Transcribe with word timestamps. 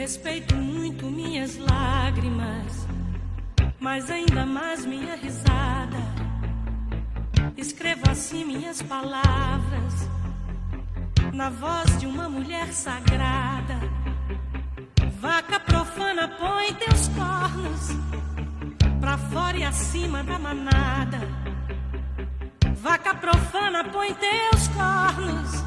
Respeito 0.00 0.56
muito 0.56 1.10
minhas 1.10 1.58
lágrimas, 1.58 2.86
mas 3.78 4.10
ainda 4.10 4.46
mais 4.46 4.86
minha 4.86 5.14
risada. 5.14 5.98
Escrevo 7.54 8.10
assim 8.10 8.46
minhas 8.46 8.80
palavras, 8.80 10.08
na 11.34 11.50
voz 11.50 11.98
de 11.98 12.06
uma 12.06 12.30
mulher 12.30 12.72
sagrada. 12.72 13.78
Vaca 15.20 15.60
profana, 15.60 16.28
põe 16.28 16.72
teus 16.72 17.08
cornos 17.08 17.90
pra 19.00 19.18
fora 19.18 19.58
e 19.58 19.64
acima 19.64 20.24
da 20.24 20.38
manada. 20.38 21.18
Vaca 22.76 23.14
profana, 23.16 23.84
põe 23.84 24.14
teus 24.14 24.66
cornos 24.68 25.62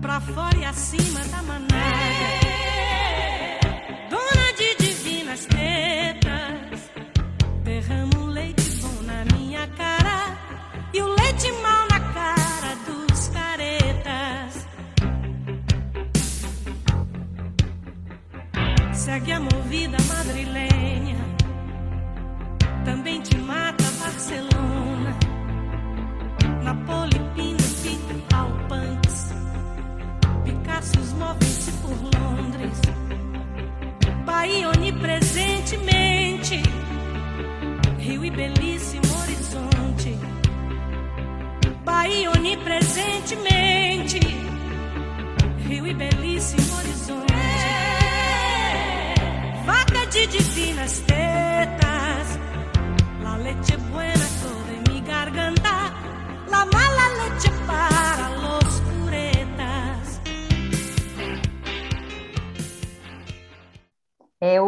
pra 0.00 0.20
fora 0.20 0.58
e 0.58 0.64
acima 0.64 1.20
da 1.26 1.42
manada. 1.44 2.49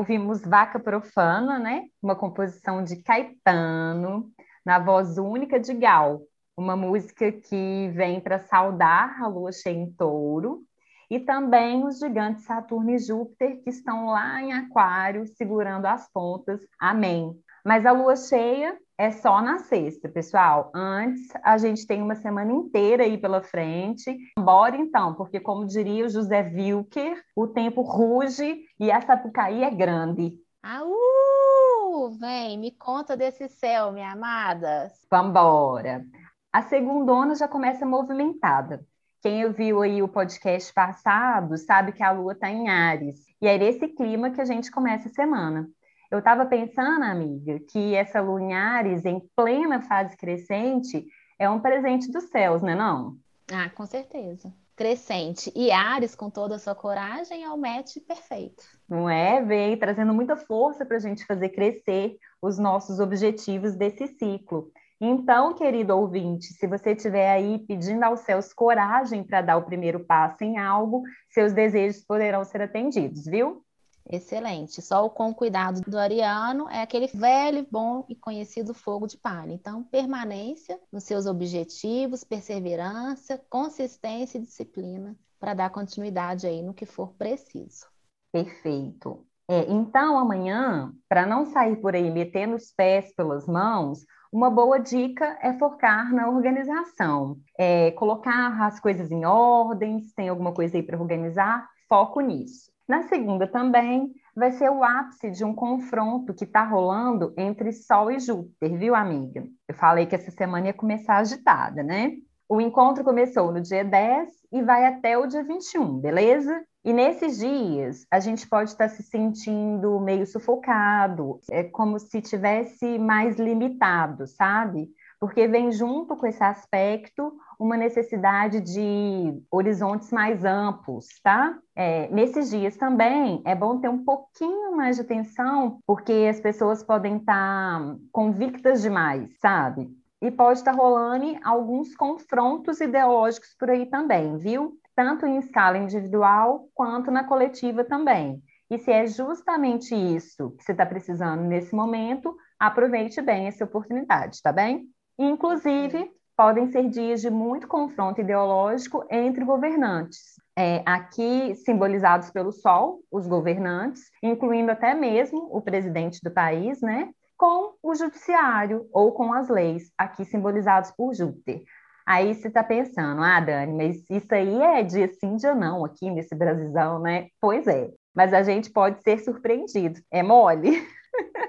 Ouvimos 0.03 0.43
Vaca 0.43 0.81
Profana, 0.81 1.59
né? 1.59 1.85
Uma 2.03 2.17
composição 2.17 2.83
de 2.83 3.03
Caetano, 3.03 4.31
na 4.67 4.79
voz 4.79 5.17
única 5.17 5.59
de 5.59 5.73
Gal 5.75 6.21
uma 6.57 6.77
música 6.77 7.33
que 7.33 7.91
vem 7.95 8.21
para 8.21 8.39
saudar 8.39 9.17
a 9.23 9.27
lua 9.27 9.53
cheia 9.53 9.75
em 9.75 9.91
touro, 9.91 10.63
e 11.11 11.19
também 11.19 11.85
os 11.85 11.99
gigantes 11.99 12.45
Saturno 12.45 12.91
e 12.91 12.99
Júpiter, 12.99 13.63
que 13.63 13.71
estão 13.71 14.07
lá 14.07 14.41
em 14.41 14.53
Aquário, 14.53 15.27
segurando 15.27 15.87
as 15.87 16.11
pontas. 16.11 16.61
Amém. 16.79 17.35
Mas 17.65 17.85
a 17.85 17.93
lua 17.93 18.17
cheia 18.17 18.77
é 19.03 19.11
só 19.11 19.43
na 19.43 19.59
sexta, 19.59 20.09
pessoal. 20.09 20.71
Antes, 20.73 21.27
a 21.43 21.59
gente 21.59 21.85
tem 21.89 22.01
uma 22.01 22.15
semana 22.15 22.53
inteira 22.53 23.03
aí 23.03 23.19
pela 23.19 23.43
frente. 23.43 24.17
Bora 24.39 24.77
então, 24.77 25.13
porque, 25.15 25.41
como 25.41 25.67
diria 25.67 26.07
o 26.07 26.09
José 26.09 26.41
Wilker, 26.55 27.21
o 27.35 27.49
tempo 27.49 27.83
ruge 27.83 28.65
e 28.79 28.93
a 28.93 29.01
Sapucaí 29.01 29.65
é 29.65 29.71
grande. 29.73 30.39
Au! 30.63 32.13
Vem, 32.13 32.57
me 32.57 32.71
conta 32.71 33.17
desse 33.17 33.49
céu, 33.49 33.91
minha 33.91 34.13
amada. 34.13 34.93
Vambora. 35.11 36.05
A 36.53 36.63
segundona 36.63 37.35
já 37.35 37.49
começa 37.49 37.85
movimentada. 37.85 38.87
Quem 39.21 39.45
ouviu 39.45 39.83
aí 39.83 40.01
o 40.01 40.07
podcast 40.07 40.73
passado 40.73 41.57
sabe 41.59 41.91
que 41.91 42.05
a 42.05 42.13
Lua 42.13 42.35
está 42.35 42.49
em 42.49 42.69
Ares. 42.69 43.19
E 43.41 43.49
é 43.49 43.59
nesse 43.59 43.89
clima 43.89 44.31
que 44.31 44.41
a 44.41 44.45
gente 44.45 44.71
começa 44.71 45.09
a 45.09 45.13
semana. 45.13 45.69
Eu 46.13 46.19
estava 46.19 46.45
pensando, 46.45 47.05
amiga, 47.05 47.59
que 47.71 47.95
essa 47.95 48.21
Lua 48.21 48.39
em 48.39 48.53
Ares, 48.53 49.07
em 49.07 49.19
plena 49.35 49.81
fase 49.81 50.15
crescente, 50.15 51.07
é 51.39 51.49
um 51.49 51.59
presente 51.59 52.13
dos 52.13 52.25
céus, 52.25 52.61
né 52.61 52.75
não? 52.75 53.17
Ah, 53.51 53.71
com 53.71 53.87
certeza. 53.87 54.53
Crescente. 54.77 55.51
E 55.57 55.71
Ares, 55.73 56.15
com 56.15 56.29
toda 56.29 56.57
a 56.57 56.59
sua 56.59 56.75
coragem, 56.75 57.43
é 57.43 57.49
o 57.49 57.57
match 57.57 57.97
perfeito. 58.07 58.63
não 58.87 59.09
é? 59.09 59.43
Vem 59.43 59.75
trazendo 59.79 60.13
muita 60.13 60.37
força 60.37 60.85
para 60.85 60.99
a 60.99 61.01
gente 61.01 61.25
fazer 61.25 61.49
crescer 61.49 62.19
os 62.43 62.59
nossos 62.59 63.01
objetivos 63.01 63.75
desse 63.75 64.07
ciclo. 64.07 64.71
Então, 65.01 65.55
querido 65.55 65.97
ouvinte, 65.97 66.45
se 66.53 66.67
você 66.67 66.93
estiver 66.93 67.31
aí 67.31 67.59
pedindo 67.61 68.05
aos 68.05 68.21
céus 68.21 68.53
coragem 68.53 69.25
para 69.25 69.41
dar 69.41 69.57
o 69.57 69.65
primeiro 69.65 70.01
passo 70.01 70.45
em 70.45 70.59
algo, 70.59 71.05
seus 71.31 71.55
desejos 71.55 72.05
poderão 72.05 72.45
ser 72.45 72.61
atendidos, 72.61 73.25
viu? 73.25 73.65
Excelente. 74.09 74.83
Só 74.83 75.05
o 75.07 75.11
com 75.11 75.33
cuidado 75.33 75.81
do 75.83 75.99
ariano 75.99 76.69
é 76.69 76.83
aquele 76.83 77.07
velho, 77.07 77.67
bom 77.71 78.05
e 78.09 78.15
conhecido 78.15 78.75
fogo 78.75 79.07
de 79.07 79.17
palha. 79.17 79.53
Então, 79.53 79.85
permanência 79.85 80.79
nos 80.91 81.05
seus 81.05 81.27
objetivos, 81.27 82.25
perseverança, 82.25 83.41
consistência 83.49 84.39
e 84.39 84.43
disciplina 84.43 85.17
para 85.39 85.55
dar 85.55 85.71
continuidade 85.71 86.47
aí 86.47 86.63
no 86.63 86.75
que 86.75 86.87
for 86.87 87.15
preciso. 87.15 87.87
Perfeito. 88.33 89.27
É, 89.49 89.71
então, 89.71 90.19
amanhã, 90.19 90.93
para 91.09 91.27
não 91.27 91.45
sair 91.45 91.77
por 91.77 91.95
aí 91.95 92.11
metendo 92.11 92.57
os 92.57 92.73
pés 92.73 93.15
pelas 93.15 93.47
mãos, 93.47 94.05
uma 94.33 94.49
boa 94.49 94.79
dica 94.79 95.39
é 95.43 95.53
focar 95.59 96.15
na 96.15 96.29
organização, 96.31 97.37
é, 97.59 97.91
colocar 97.91 98.63
as 98.63 98.81
coisas 98.81 99.11
em 99.11 99.27
ordem, 99.27 100.01
se 100.01 100.15
tem 100.15 100.31
alguma 100.31 100.55
coisa 100.55 100.79
aí 100.79 100.83
para 100.83 100.99
organizar, 100.99 101.69
foco 101.87 102.21
nisso. 102.21 102.72
Na 102.89 103.03
segunda 103.05 103.47
também 103.47 104.13
vai 104.35 104.53
ser 104.53 104.71
o 104.71 104.83
ápice 104.83 105.31
de 105.31 105.45
um 105.45 105.55
confronto 105.55 106.35
que 106.35 106.45
está 106.45 106.65
rolando 106.65 107.33
entre 107.37 107.73
Sol 107.73 108.11
e 108.11 108.19
Júpiter, 108.19 108.77
viu, 108.77 108.95
amiga? 108.95 109.45
Eu 109.69 109.75
falei 109.75 110.07
que 110.07 110.15
essa 110.15 110.31
semana 110.31 110.67
ia 110.67 110.75
começar 110.75 111.17
agitada, 111.17 111.83
né? 111.83 112.13
O 112.49 112.61
encontro 112.61 113.05
começou 113.05 113.53
no 113.53 113.61
dia 113.61 113.85
10 113.85 114.29
e 114.53 114.63
vai 114.63 114.85
até 114.85 115.17
o 115.17 115.27
dia 115.27 115.43
21, 115.43 116.01
beleza? 116.01 116.63
E 116.85 116.93
nesses 116.93 117.39
dias, 117.39 118.05
a 118.11 118.19
gente 118.19 118.47
pode 118.49 118.71
estar 118.71 118.89
se 118.89 119.03
sentindo 119.05 120.01
meio 120.01 120.27
sufocado, 120.27 121.41
é 121.51 121.63
como 121.63 121.99
se 121.99 122.21
tivesse 122.21 122.99
mais 122.99 123.37
limitado, 123.39 124.27
sabe? 124.27 124.89
Porque 125.23 125.47
vem 125.47 125.71
junto 125.71 126.17
com 126.17 126.27
esse 126.27 126.43
aspecto 126.43 127.33
uma 127.57 127.77
necessidade 127.77 128.61
de 128.61 129.41
horizontes 129.53 130.11
mais 130.11 130.45
amplos, 130.45 131.07
tá? 131.23 131.57
É, 131.77 132.09
nesses 132.09 132.51
dias 132.51 132.77
também 132.77 133.41
é 133.47 133.55
bom 133.55 133.79
ter 133.79 133.89
um 133.89 134.05
pouquinho 134.05 134.77
mais 134.77 134.97
de 134.97 135.03
atenção, 135.03 135.79
porque 135.87 136.27
as 136.29 136.41
pessoas 136.41 136.83
podem 136.83 137.19
estar 137.19 137.95
convictas 138.11 138.83
demais, 138.83 139.39
sabe? 139.39 139.89
E 140.21 140.29
pode 140.29 140.59
estar 140.59 140.75
rolando 140.75 141.39
alguns 141.45 141.95
confrontos 141.95 142.81
ideológicos 142.81 143.55
por 143.57 143.71
aí 143.71 143.87
também, 143.87 144.37
viu? 144.39 144.77
tanto 144.97 145.25
em 145.25 145.39
escala 145.39 145.79
individual 145.79 146.69
quanto 146.75 147.13
na 147.13 147.25
coletiva 147.25 147.85
também. 147.85 148.43
E 148.69 148.77
se 148.77 148.91
é 148.91 149.07
justamente 149.07 149.95
isso 149.95 150.51
que 150.57 150.65
você 150.65 150.73
está 150.73 150.85
precisando 150.85 151.43
nesse 151.45 151.75
momento, 151.75 152.37
aproveite 152.59 153.23
bem 153.23 153.47
essa 153.47 153.65
oportunidade, 153.65 154.43
tá 154.43 154.53
bem? 154.53 154.89
Inclusive, 155.25 156.11
podem 156.37 156.67
ser 156.73 156.89
dias 156.89 157.21
de 157.21 157.31
muito 157.31 157.69
confronto 157.69 158.21
ideológico 158.21 159.07
entre 159.09 159.45
governantes. 159.45 160.33
É, 160.59 160.83
aqui 160.85 161.55
simbolizados 161.55 162.31
pelo 162.31 162.51
Sol, 162.51 162.99
os 163.09 163.29
governantes, 163.29 164.11
incluindo 164.21 164.73
até 164.73 164.95
mesmo 164.95 165.49
o 165.53 165.63
presidente 165.63 166.19
do 166.25 166.31
país, 166.33 166.81
né? 166.81 167.09
Com 167.39 167.75
o 167.81 167.95
judiciário 167.95 168.89
ou 168.93 169.13
com 169.13 169.33
as 169.33 169.49
leis, 169.49 169.93
aqui 169.97 170.25
simbolizados 170.25 170.91
por 170.91 171.15
Júpiter. 171.15 171.63
Aí 172.05 172.35
você 172.35 172.49
está 172.49 172.65
pensando, 172.65 173.23
ah, 173.23 173.39
Dani, 173.39 173.73
mas 173.75 174.11
isso 174.11 174.35
aí 174.35 174.61
é 174.61 174.83
dia 174.83 175.07
sim, 175.07 175.37
dia 175.37 175.55
não, 175.55 175.85
aqui 175.85 176.11
nesse 176.11 176.35
Brasilzão, 176.35 176.99
né? 176.99 177.29
Pois 177.41 177.69
é, 177.69 177.93
mas 178.13 178.35
a 178.35 178.43
gente 178.43 178.73
pode 178.73 179.01
ser 179.05 179.19
surpreendido. 179.19 180.01
É 180.11 180.21
mole? 180.21 180.85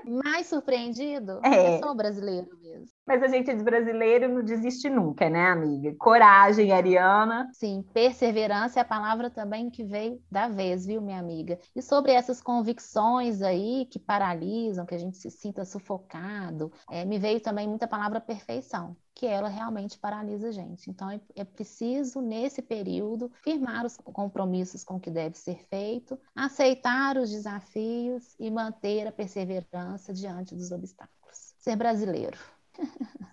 Mais 0.06 0.48
surpreendido? 0.48 1.40
É. 1.44 1.76
É 1.76 1.80
só 1.80 1.92
o 1.92 1.96
brasileiro 1.96 2.50
mesmo. 2.62 2.88
Mas 3.06 3.22
a 3.22 3.28
gente 3.28 3.54
de 3.54 3.64
brasileiro 3.64 4.30
não 4.30 4.44
desiste 4.44 4.90
nunca, 4.90 5.30
né, 5.30 5.50
amiga? 5.50 5.94
Coragem, 5.98 6.72
Ariana. 6.72 7.50
Sim, 7.54 7.84
perseverança 7.94 8.80
é 8.80 8.82
a 8.82 8.86
palavra 8.86 9.30
também 9.30 9.70
que 9.70 9.84
veio 9.84 10.22
da 10.32 10.48
vez, 10.48 10.86
viu, 10.86 11.02
minha 11.02 11.20
amiga? 11.20 11.60
E 11.76 11.82
sobre 11.82 12.12
essas 12.12 12.42
convicções 12.42 13.42
aí 13.42 13.86
que 13.92 14.00
paralisam, 14.00 14.86
que 14.86 14.96
a 14.96 14.98
gente 14.98 15.18
se 15.18 15.30
sinta 15.30 15.66
sufocado, 15.66 16.72
é, 16.90 17.04
me 17.04 17.20
veio 17.20 17.42
também 17.42 17.68
muita 17.68 17.88
palavra 17.88 18.22
perfeição 18.22 18.96
que 19.16 19.26
ela 19.26 19.48
realmente 19.48 19.98
paralisa 19.98 20.50
a 20.50 20.52
gente. 20.52 20.90
Então, 20.90 21.10
é, 21.10 21.20
é, 21.36 21.44
preciso, 21.44 22.22
nesse 22.22 22.62
período, 22.62 23.32
firmar 23.44 23.86
os 23.86 23.96
compromissos 23.98 24.84
com 24.84 24.96
o 24.96 25.00
que 25.00 25.12
deve 25.12 25.38
ser 25.38 25.64
feito, 25.70 26.20
aceitar 26.36 27.18
os 27.18 27.30
desafios 27.30 28.36
e 28.40 28.50
manter 28.50 29.08
a 29.08 29.12
perseverança 29.12 30.14
diante 30.14 30.56
dos 30.56 30.72
obstáculos. 30.72 31.54
Ser 31.60 31.76
brasileiro. 31.76 32.38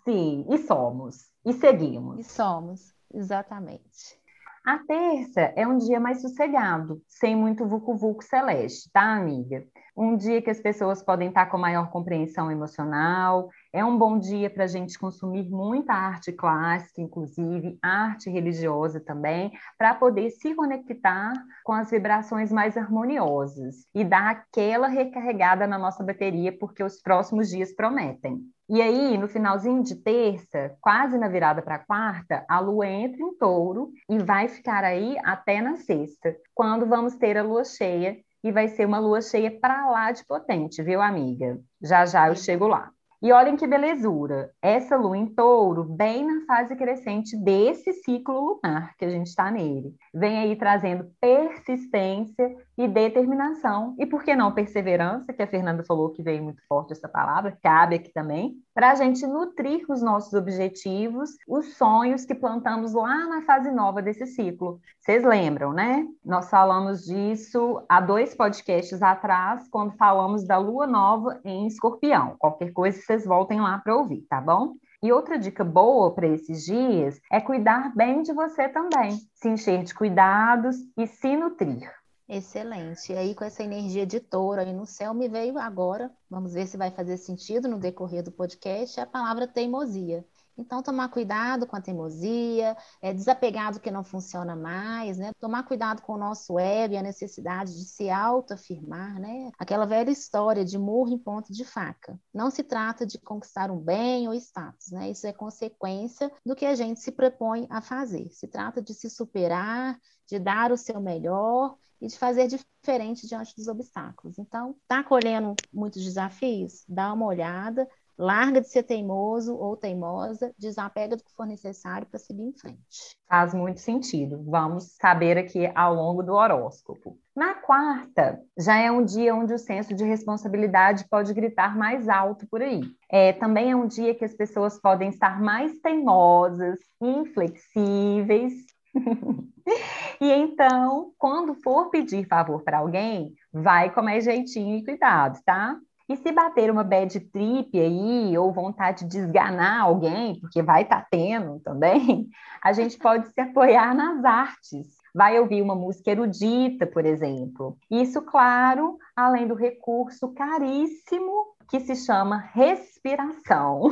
Sim, 0.04 0.44
e 0.48 0.58
somos. 0.58 1.30
E 1.44 1.52
seguimos. 1.54 2.18
E 2.18 2.24
somos, 2.24 2.94
exatamente. 3.12 4.19
A 4.64 4.76
terça 4.76 5.40
é 5.56 5.66
um 5.66 5.78
dia 5.78 5.98
mais 5.98 6.20
sossegado, 6.20 7.00
sem 7.08 7.34
muito 7.34 7.66
vucu-vucu 7.66 8.22
celeste, 8.22 8.90
tá, 8.92 9.16
amiga? 9.16 9.64
Um 9.96 10.16
dia 10.16 10.42
que 10.42 10.50
as 10.50 10.60
pessoas 10.60 11.02
podem 11.02 11.28
estar 11.28 11.46
com 11.46 11.56
maior 11.56 11.90
compreensão 11.90 12.50
emocional. 12.50 13.48
É 13.72 13.82
um 13.82 13.96
bom 13.96 14.18
dia 14.18 14.50
para 14.50 14.64
a 14.64 14.66
gente 14.66 14.98
consumir 14.98 15.48
muita 15.48 15.94
arte 15.94 16.30
clássica, 16.30 17.00
inclusive 17.00 17.78
arte 17.82 18.28
religiosa 18.28 19.00
também, 19.00 19.50
para 19.78 19.94
poder 19.94 20.30
se 20.30 20.54
conectar 20.54 21.32
com 21.64 21.72
as 21.72 21.90
vibrações 21.90 22.52
mais 22.52 22.76
harmoniosas 22.76 23.86
e 23.94 24.04
dar 24.04 24.30
aquela 24.30 24.88
recarregada 24.88 25.66
na 25.66 25.78
nossa 25.78 26.04
bateria, 26.04 26.56
porque 26.56 26.84
os 26.84 27.00
próximos 27.00 27.48
dias 27.48 27.74
prometem. 27.74 28.42
E 28.72 28.80
aí, 28.80 29.18
no 29.18 29.26
finalzinho 29.26 29.82
de 29.82 29.96
terça, 29.96 30.76
quase 30.80 31.18
na 31.18 31.26
virada 31.26 31.60
para 31.60 31.80
quarta, 31.80 32.44
a 32.48 32.60
lua 32.60 32.86
entra 32.86 33.20
em 33.20 33.36
touro 33.36 33.90
e 34.08 34.16
vai 34.20 34.46
ficar 34.46 34.84
aí 34.84 35.16
até 35.24 35.60
na 35.60 35.74
sexta, 35.74 36.36
quando 36.54 36.86
vamos 36.86 37.16
ter 37.16 37.36
a 37.36 37.42
lua 37.42 37.64
cheia, 37.64 38.16
e 38.44 38.52
vai 38.52 38.68
ser 38.68 38.86
uma 38.86 39.00
lua 39.00 39.20
cheia 39.20 39.50
para 39.50 39.90
lá 39.90 40.12
de 40.12 40.24
potente, 40.24 40.84
viu, 40.84 41.02
amiga? 41.02 41.58
Já 41.82 42.06
já 42.06 42.28
eu 42.28 42.36
chego 42.36 42.68
lá. 42.68 42.92
E 43.20 43.32
olhem 43.32 43.56
que 43.56 43.66
belezura, 43.66 44.50
essa 44.62 44.96
lua 44.96 45.18
em 45.18 45.26
touro, 45.26 45.82
bem 45.82 46.24
na 46.24 46.46
fase 46.46 46.74
crescente 46.74 47.36
desse 47.36 47.92
ciclo 47.92 48.40
lunar 48.62 48.94
que 48.96 49.04
a 49.04 49.10
gente 49.10 49.26
está 49.26 49.50
nele. 49.50 49.94
Vem 50.14 50.38
aí 50.38 50.54
trazendo 50.56 51.10
persistência 51.20 52.56
e 52.80 52.88
determinação, 52.88 53.94
e 53.98 54.06
por 54.06 54.24
que 54.24 54.34
não 54.34 54.52
perseverança, 54.52 55.34
que 55.34 55.42
a 55.42 55.46
Fernanda 55.46 55.84
falou 55.84 56.08
que 56.08 56.22
veio 56.22 56.42
muito 56.42 56.62
forte 56.66 56.94
essa 56.94 57.06
palavra, 57.06 57.58
cabe 57.62 57.96
aqui 57.96 58.10
também, 58.10 58.54
para 58.74 58.92
a 58.92 58.94
gente 58.94 59.26
nutrir 59.26 59.84
os 59.90 60.00
nossos 60.00 60.32
objetivos, 60.32 61.30
os 61.46 61.76
sonhos 61.76 62.24
que 62.24 62.34
plantamos 62.34 62.94
lá 62.94 63.26
na 63.26 63.42
fase 63.42 63.70
nova 63.70 64.00
desse 64.00 64.24
ciclo. 64.24 64.80
Vocês 64.98 65.22
lembram, 65.22 65.74
né? 65.74 66.06
Nós 66.24 66.48
falamos 66.48 67.04
disso 67.04 67.84
há 67.86 68.00
dois 68.00 68.34
podcasts 68.34 69.02
atrás, 69.02 69.68
quando 69.68 69.92
falamos 69.98 70.46
da 70.46 70.56
lua 70.56 70.86
nova 70.86 71.38
em 71.44 71.66
escorpião. 71.66 72.34
Qualquer 72.38 72.72
coisa, 72.72 72.98
vocês 72.98 73.26
voltem 73.26 73.60
lá 73.60 73.76
para 73.78 73.94
ouvir, 73.94 74.22
tá 74.22 74.40
bom? 74.40 74.72
E 75.02 75.12
outra 75.12 75.38
dica 75.38 75.64
boa 75.64 76.14
para 76.14 76.28
esses 76.28 76.64
dias 76.64 77.20
é 77.30 77.40
cuidar 77.40 77.94
bem 77.94 78.22
de 78.22 78.32
você 78.32 78.68
também, 78.68 79.18
se 79.34 79.48
encher 79.50 79.82
de 79.82 79.94
cuidados 79.94 80.76
e 80.96 81.06
se 81.06 81.36
nutrir. 81.36 81.90
Excelente. 82.32 83.12
E 83.12 83.16
aí, 83.16 83.34
com 83.34 83.42
essa 83.42 83.64
energia 83.64 84.06
de 84.06 84.20
touro 84.20 84.60
aí 84.60 84.72
no 84.72 84.86
céu, 84.86 85.12
me 85.12 85.28
veio 85.28 85.58
agora, 85.58 86.08
vamos 86.30 86.52
ver 86.52 86.64
se 86.68 86.76
vai 86.76 86.88
fazer 86.88 87.16
sentido 87.16 87.66
no 87.66 87.76
decorrer 87.76 88.22
do 88.22 88.30
podcast, 88.30 89.00
a 89.00 89.06
palavra 89.06 89.48
teimosia. 89.48 90.24
Então, 90.56 90.80
tomar 90.80 91.08
cuidado 91.08 91.66
com 91.66 91.74
a 91.74 91.80
teimosia, 91.80 92.76
é, 93.02 93.12
desapegar 93.12 93.72
do 93.72 93.80
que 93.80 93.90
não 93.90 94.04
funciona 94.04 94.54
mais, 94.54 95.18
né? 95.18 95.32
Tomar 95.40 95.64
cuidado 95.64 96.02
com 96.02 96.12
o 96.12 96.18
nosso 96.18 96.56
ego 96.56 96.94
e 96.94 96.98
a 96.98 97.02
necessidade 97.02 97.72
de 97.76 97.84
se 97.84 98.08
autoafirmar, 98.08 99.18
né? 99.18 99.50
Aquela 99.58 99.84
velha 99.84 100.10
história 100.10 100.64
de 100.64 100.78
murro 100.78 101.10
em 101.10 101.18
ponto 101.18 101.52
de 101.52 101.64
faca. 101.64 102.16
Não 102.32 102.48
se 102.48 102.62
trata 102.62 103.04
de 103.04 103.18
conquistar 103.18 103.72
um 103.72 103.78
bem 103.80 104.28
ou 104.28 104.34
status, 104.34 104.92
né? 104.92 105.10
Isso 105.10 105.26
é 105.26 105.32
consequência 105.32 106.30
do 106.46 106.54
que 106.54 106.66
a 106.66 106.76
gente 106.76 107.00
se 107.00 107.10
propõe 107.10 107.66
a 107.68 107.80
fazer. 107.80 108.28
Se 108.30 108.46
trata 108.46 108.80
de 108.80 108.94
se 108.94 109.10
superar, 109.10 109.98
de 110.28 110.38
dar 110.38 110.70
o 110.70 110.76
seu 110.76 111.00
melhor 111.00 111.76
e 112.00 112.06
de 112.06 112.18
fazer 112.18 112.48
diferente 112.48 113.26
diante 113.26 113.54
dos 113.54 113.68
obstáculos. 113.68 114.38
Então, 114.38 114.74
está 114.82 115.02
colhendo 115.02 115.54
muitos 115.72 116.02
desafios? 116.02 116.84
Dá 116.88 117.12
uma 117.12 117.26
olhada, 117.26 117.86
larga 118.20 118.60
de 118.60 118.68
ser 118.68 118.82
teimoso 118.82 119.56
ou 119.56 119.76
teimosa, 119.76 120.52
desapega 120.58 121.16
do 121.16 121.24
que 121.24 121.34
for 121.34 121.46
necessário 121.46 122.06
para 122.06 122.18
seguir 122.18 122.42
em 122.42 122.52
frente. 122.52 123.16
Faz 123.26 123.54
muito 123.54 123.80
sentido. 123.80 124.44
Vamos 124.44 124.94
saber 125.00 125.38
aqui 125.38 125.70
ao 125.74 125.94
longo 125.94 126.22
do 126.22 126.34
horóscopo. 126.34 127.18
Na 127.34 127.54
quarta, 127.54 128.38
já 128.58 128.76
é 128.76 128.90
um 128.90 129.02
dia 129.02 129.34
onde 129.34 129.54
o 129.54 129.58
senso 129.58 129.94
de 129.94 130.04
responsabilidade 130.04 131.06
pode 131.08 131.32
gritar 131.32 131.74
mais 131.76 132.08
alto 132.08 132.46
por 132.46 132.60
aí. 132.60 132.82
É, 133.08 133.32
também 133.32 133.70
é 133.70 133.76
um 133.76 133.86
dia 133.86 134.14
que 134.14 134.24
as 134.24 134.34
pessoas 134.34 134.78
podem 134.78 135.08
estar 135.08 135.40
mais 135.40 135.78
teimosas, 135.80 136.78
inflexíveis. 137.00 138.52
e 140.20 140.32
então, 140.32 141.12
quando 141.18 141.54
for 141.54 141.90
pedir 141.90 142.26
favor 142.26 142.62
para 142.62 142.78
alguém, 142.78 143.34
vai 143.52 143.92
com 143.92 144.02
mais 144.02 144.24
jeitinho 144.24 144.76
e 144.76 144.84
cuidado, 144.84 145.38
tá? 145.44 145.76
E 146.08 146.16
se 146.16 146.32
bater 146.32 146.72
uma 146.72 146.82
bad 146.82 147.20
trip 147.20 147.78
aí, 147.78 148.36
ou 148.36 148.52
vontade 148.52 149.04
de 149.04 149.18
esganar 149.18 149.82
alguém, 149.82 150.40
porque 150.40 150.60
vai 150.60 150.82
estar 150.82 151.02
tá 151.02 151.06
tendo 151.08 151.60
também, 151.60 152.28
a 152.62 152.72
gente 152.72 152.98
pode 152.98 153.28
se 153.28 153.40
apoiar 153.40 153.94
nas 153.94 154.24
artes. 154.24 154.98
Vai 155.14 155.38
ouvir 155.38 155.62
uma 155.62 155.76
música 155.76 156.10
erudita, 156.10 156.84
por 156.84 157.06
exemplo. 157.06 157.76
Isso, 157.88 158.22
claro, 158.22 158.98
além 159.14 159.46
do 159.46 159.54
recurso 159.54 160.32
caríssimo 160.34 161.54
que 161.70 161.78
se 161.80 161.94
chama 161.94 162.36
respiração. 162.52 163.82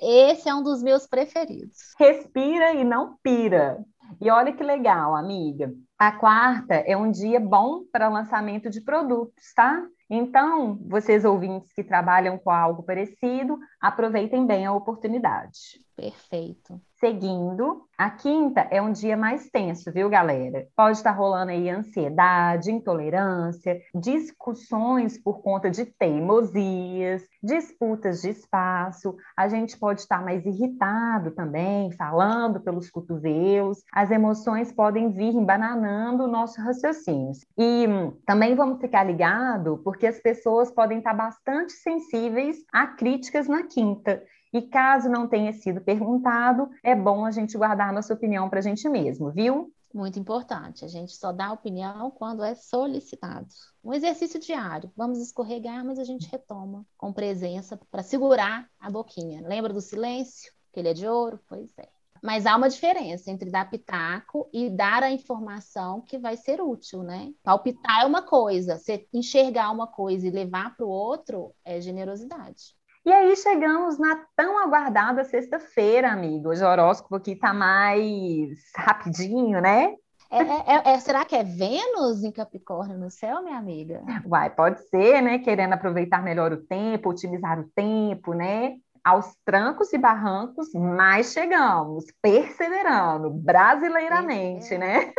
Esse 0.00 0.48
é 0.48 0.54
um 0.54 0.62
dos 0.62 0.82
meus 0.82 1.06
preferidos. 1.06 1.94
Respira 1.98 2.72
e 2.72 2.82
não 2.82 3.16
pira. 3.22 3.84
E 4.20 4.30
olha 4.30 4.52
que 4.52 4.62
legal, 4.62 5.14
amiga. 5.14 5.72
A 5.98 6.12
quarta 6.12 6.74
é 6.74 6.96
um 6.96 7.10
dia 7.10 7.38
bom 7.38 7.84
para 7.92 8.08
lançamento 8.08 8.70
de 8.70 8.80
produtos, 8.80 9.52
tá? 9.54 9.82
Então, 10.08 10.78
vocês 10.88 11.24
ouvintes 11.24 11.72
que 11.72 11.84
trabalham 11.84 12.38
com 12.38 12.50
algo 12.50 12.82
parecido, 12.82 13.58
aproveitem 13.80 14.46
bem 14.46 14.66
a 14.66 14.72
oportunidade. 14.72 15.80
Perfeito. 15.96 16.80
Seguindo, 16.98 17.84
a 17.98 18.08
quinta 18.10 18.60
é 18.70 18.80
um 18.80 18.92
dia 18.92 19.16
mais 19.16 19.50
tenso, 19.50 19.92
viu, 19.92 20.08
galera? 20.08 20.68
Pode 20.76 20.98
estar 20.98 21.10
rolando 21.10 21.50
aí 21.50 21.68
ansiedade, 21.68 22.70
intolerância, 22.70 23.80
discussões 23.92 25.18
por 25.20 25.42
conta 25.42 25.68
de 25.68 25.84
teimosias, 25.84 27.24
disputas 27.42 28.22
de 28.22 28.30
espaço. 28.30 29.16
A 29.36 29.48
gente 29.48 29.76
pode 29.76 30.00
estar 30.00 30.24
mais 30.24 30.46
irritado 30.46 31.32
também, 31.32 31.90
falando 31.90 32.60
pelos 32.60 32.88
cotovelos. 32.88 33.82
As 33.92 34.12
emoções 34.12 34.72
podem 34.72 35.10
vir 35.10 35.34
embananando 35.34 36.24
o 36.24 36.28
nosso 36.28 36.60
raciocínio. 36.60 37.32
E 37.58 37.86
hum, 37.88 38.16
também 38.24 38.54
vamos 38.54 38.80
ficar 38.80 39.02
ligado, 39.02 39.80
porque 39.82 40.06
as 40.06 40.20
pessoas 40.20 40.70
podem 40.70 40.98
estar 40.98 41.14
bastante 41.14 41.72
sensíveis 41.72 42.58
a 42.72 42.86
críticas 42.86 43.48
na 43.48 43.64
quinta. 43.64 44.22
E 44.52 44.62
caso 44.62 45.08
não 45.08 45.26
tenha 45.26 45.52
sido 45.52 45.80
perguntado, 45.80 46.68
é 46.82 46.94
bom 46.94 47.24
a 47.24 47.30
gente 47.30 47.56
guardar 47.56 47.92
nossa 47.92 48.12
opinião 48.12 48.50
para 48.50 48.58
a 48.58 48.62
gente 48.62 48.88
mesmo, 48.88 49.30
viu? 49.30 49.72
Muito 49.94 50.18
importante. 50.18 50.84
A 50.84 50.88
gente 50.88 51.14
só 51.16 51.32
dá 51.32 51.52
opinião 51.52 52.10
quando 52.10 52.42
é 52.42 52.54
solicitado. 52.54 53.46
Um 53.84 53.92
exercício 53.92 54.40
diário. 54.40 54.90
Vamos 54.96 55.18
escorregar, 55.18 55.84
mas 55.84 55.98
a 55.98 56.04
gente 56.04 56.30
retoma 56.30 56.86
com 56.96 57.12
presença 57.12 57.78
para 57.90 58.02
segurar 58.02 58.68
a 58.80 58.90
boquinha. 58.90 59.46
Lembra 59.46 59.72
do 59.72 59.80
silêncio? 59.80 60.52
Que 60.72 60.80
ele 60.80 60.88
é 60.88 60.94
de 60.94 61.06
ouro? 61.06 61.38
Pois 61.46 61.70
é. 61.78 61.88
Mas 62.22 62.46
há 62.46 62.56
uma 62.56 62.68
diferença 62.68 63.30
entre 63.30 63.50
dar 63.50 63.68
pitaco 63.68 64.48
e 64.52 64.70
dar 64.70 65.02
a 65.02 65.10
informação 65.10 66.00
que 66.00 66.16
vai 66.18 66.36
ser 66.36 66.62
útil, 66.62 67.02
né? 67.02 67.32
Palpitar 67.42 68.02
é 68.02 68.06
uma 68.06 68.22
coisa, 68.22 68.78
você 68.78 69.08
enxergar 69.12 69.72
uma 69.72 69.88
coisa 69.88 70.26
e 70.26 70.30
levar 70.30 70.76
para 70.76 70.86
o 70.86 70.88
outro 70.88 71.52
é 71.64 71.80
generosidade. 71.80 72.76
E 73.04 73.12
aí 73.12 73.34
chegamos 73.36 73.98
na 73.98 74.24
tão 74.36 74.62
aguardada 74.62 75.24
sexta-feira, 75.24 76.12
amigos. 76.12 76.62
O 76.62 76.66
horóscopo 76.66 77.16
aqui 77.16 77.34
tá 77.34 77.52
mais 77.52 78.50
rapidinho, 78.76 79.60
né? 79.60 79.94
É, 80.30 80.38
é, 80.38 80.64
é, 80.66 80.92
é, 80.94 81.00
será 81.00 81.24
que 81.24 81.34
é 81.34 81.42
Vênus 81.42 82.22
em 82.22 82.30
Capricórnio 82.30 82.96
no 82.96 83.10
céu, 83.10 83.42
minha 83.42 83.58
amiga? 83.58 84.02
Vai, 84.24 84.48
pode 84.48 84.80
ser, 84.88 85.20
né? 85.20 85.38
Querendo 85.40 85.74
aproveitar 85.74 86.22
melhor 86.22 86.52
o 86.52 86.62
tempo, 86.64 87.10
otimizar 87.10 87.60
o 87.60 87.68
tempo, 87.74 88.32
né? 88.32 88.76
Aos 89.04 89.34
trancos 89.44 89.92
e 89.92 89.98
barrancos, 89.98 90.68
mas 90.74 91.32
chegamos, 91.32 92.04
perseverando, 92.22 93.30
brasileiramente, 93.30 94.78
né? 94.78 95.12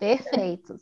Perfeitos. 0.00 0.80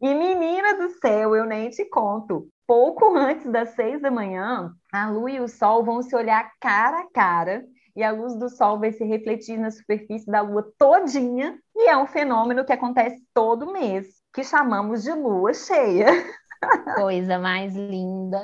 E 0.00 0.14
menina 0.14 0.74
do 0.78 0.88
céu, 0.98 1.36
eu 1.36 1.44
nem 1.44 1.68
te 1.70 1.84
conto 1.84 2.48
pouco 2.66 3.14
antes 3.14 3.50
das 3.50 3.70
seis 3.74 4.00
da 4.00 4.10
manhã, 4.10 4.72
a 4.90 5.10
lua 5.10 5.30
e 5.30 5.40
o 5.40 5.48
sol 5.48 5.84
vão 5.84 6.02
se 6.02 6.16
olhar 6.16 6.50
cara 6.58 7.00
a 7.00 7.10
cara 7.12 7.64
e 7.94 8.02
a 8.02 8.10
luz 8.10 8.34
do 8.36 8.48
sol 8.48 8.78
vai 8.78 8.92
se 8.92 9.04
refletir 9.04 9.58
na 9.58 9.70
superfície 9.70 10.30
da 10.30 10.40
lua 10.40 10.66
todinha 10.78 11.58
e 11.76 11.88
é 11.88 11.96
um 11.96 12.06
fenômeno 12.06 12.64
que 12.64 12.72
acontece 12.72 13.22
todo 13.34 13.72
mês, 13.72 14.06
que 14.32 14.42
chamamos 14.42 15.02
de 15.02 15.12
lua 15.12 15.52
cheia. 15.52 16.06
Coisa 16.96 17.38
mais 17.38 17.74
linda. 17.74 18.42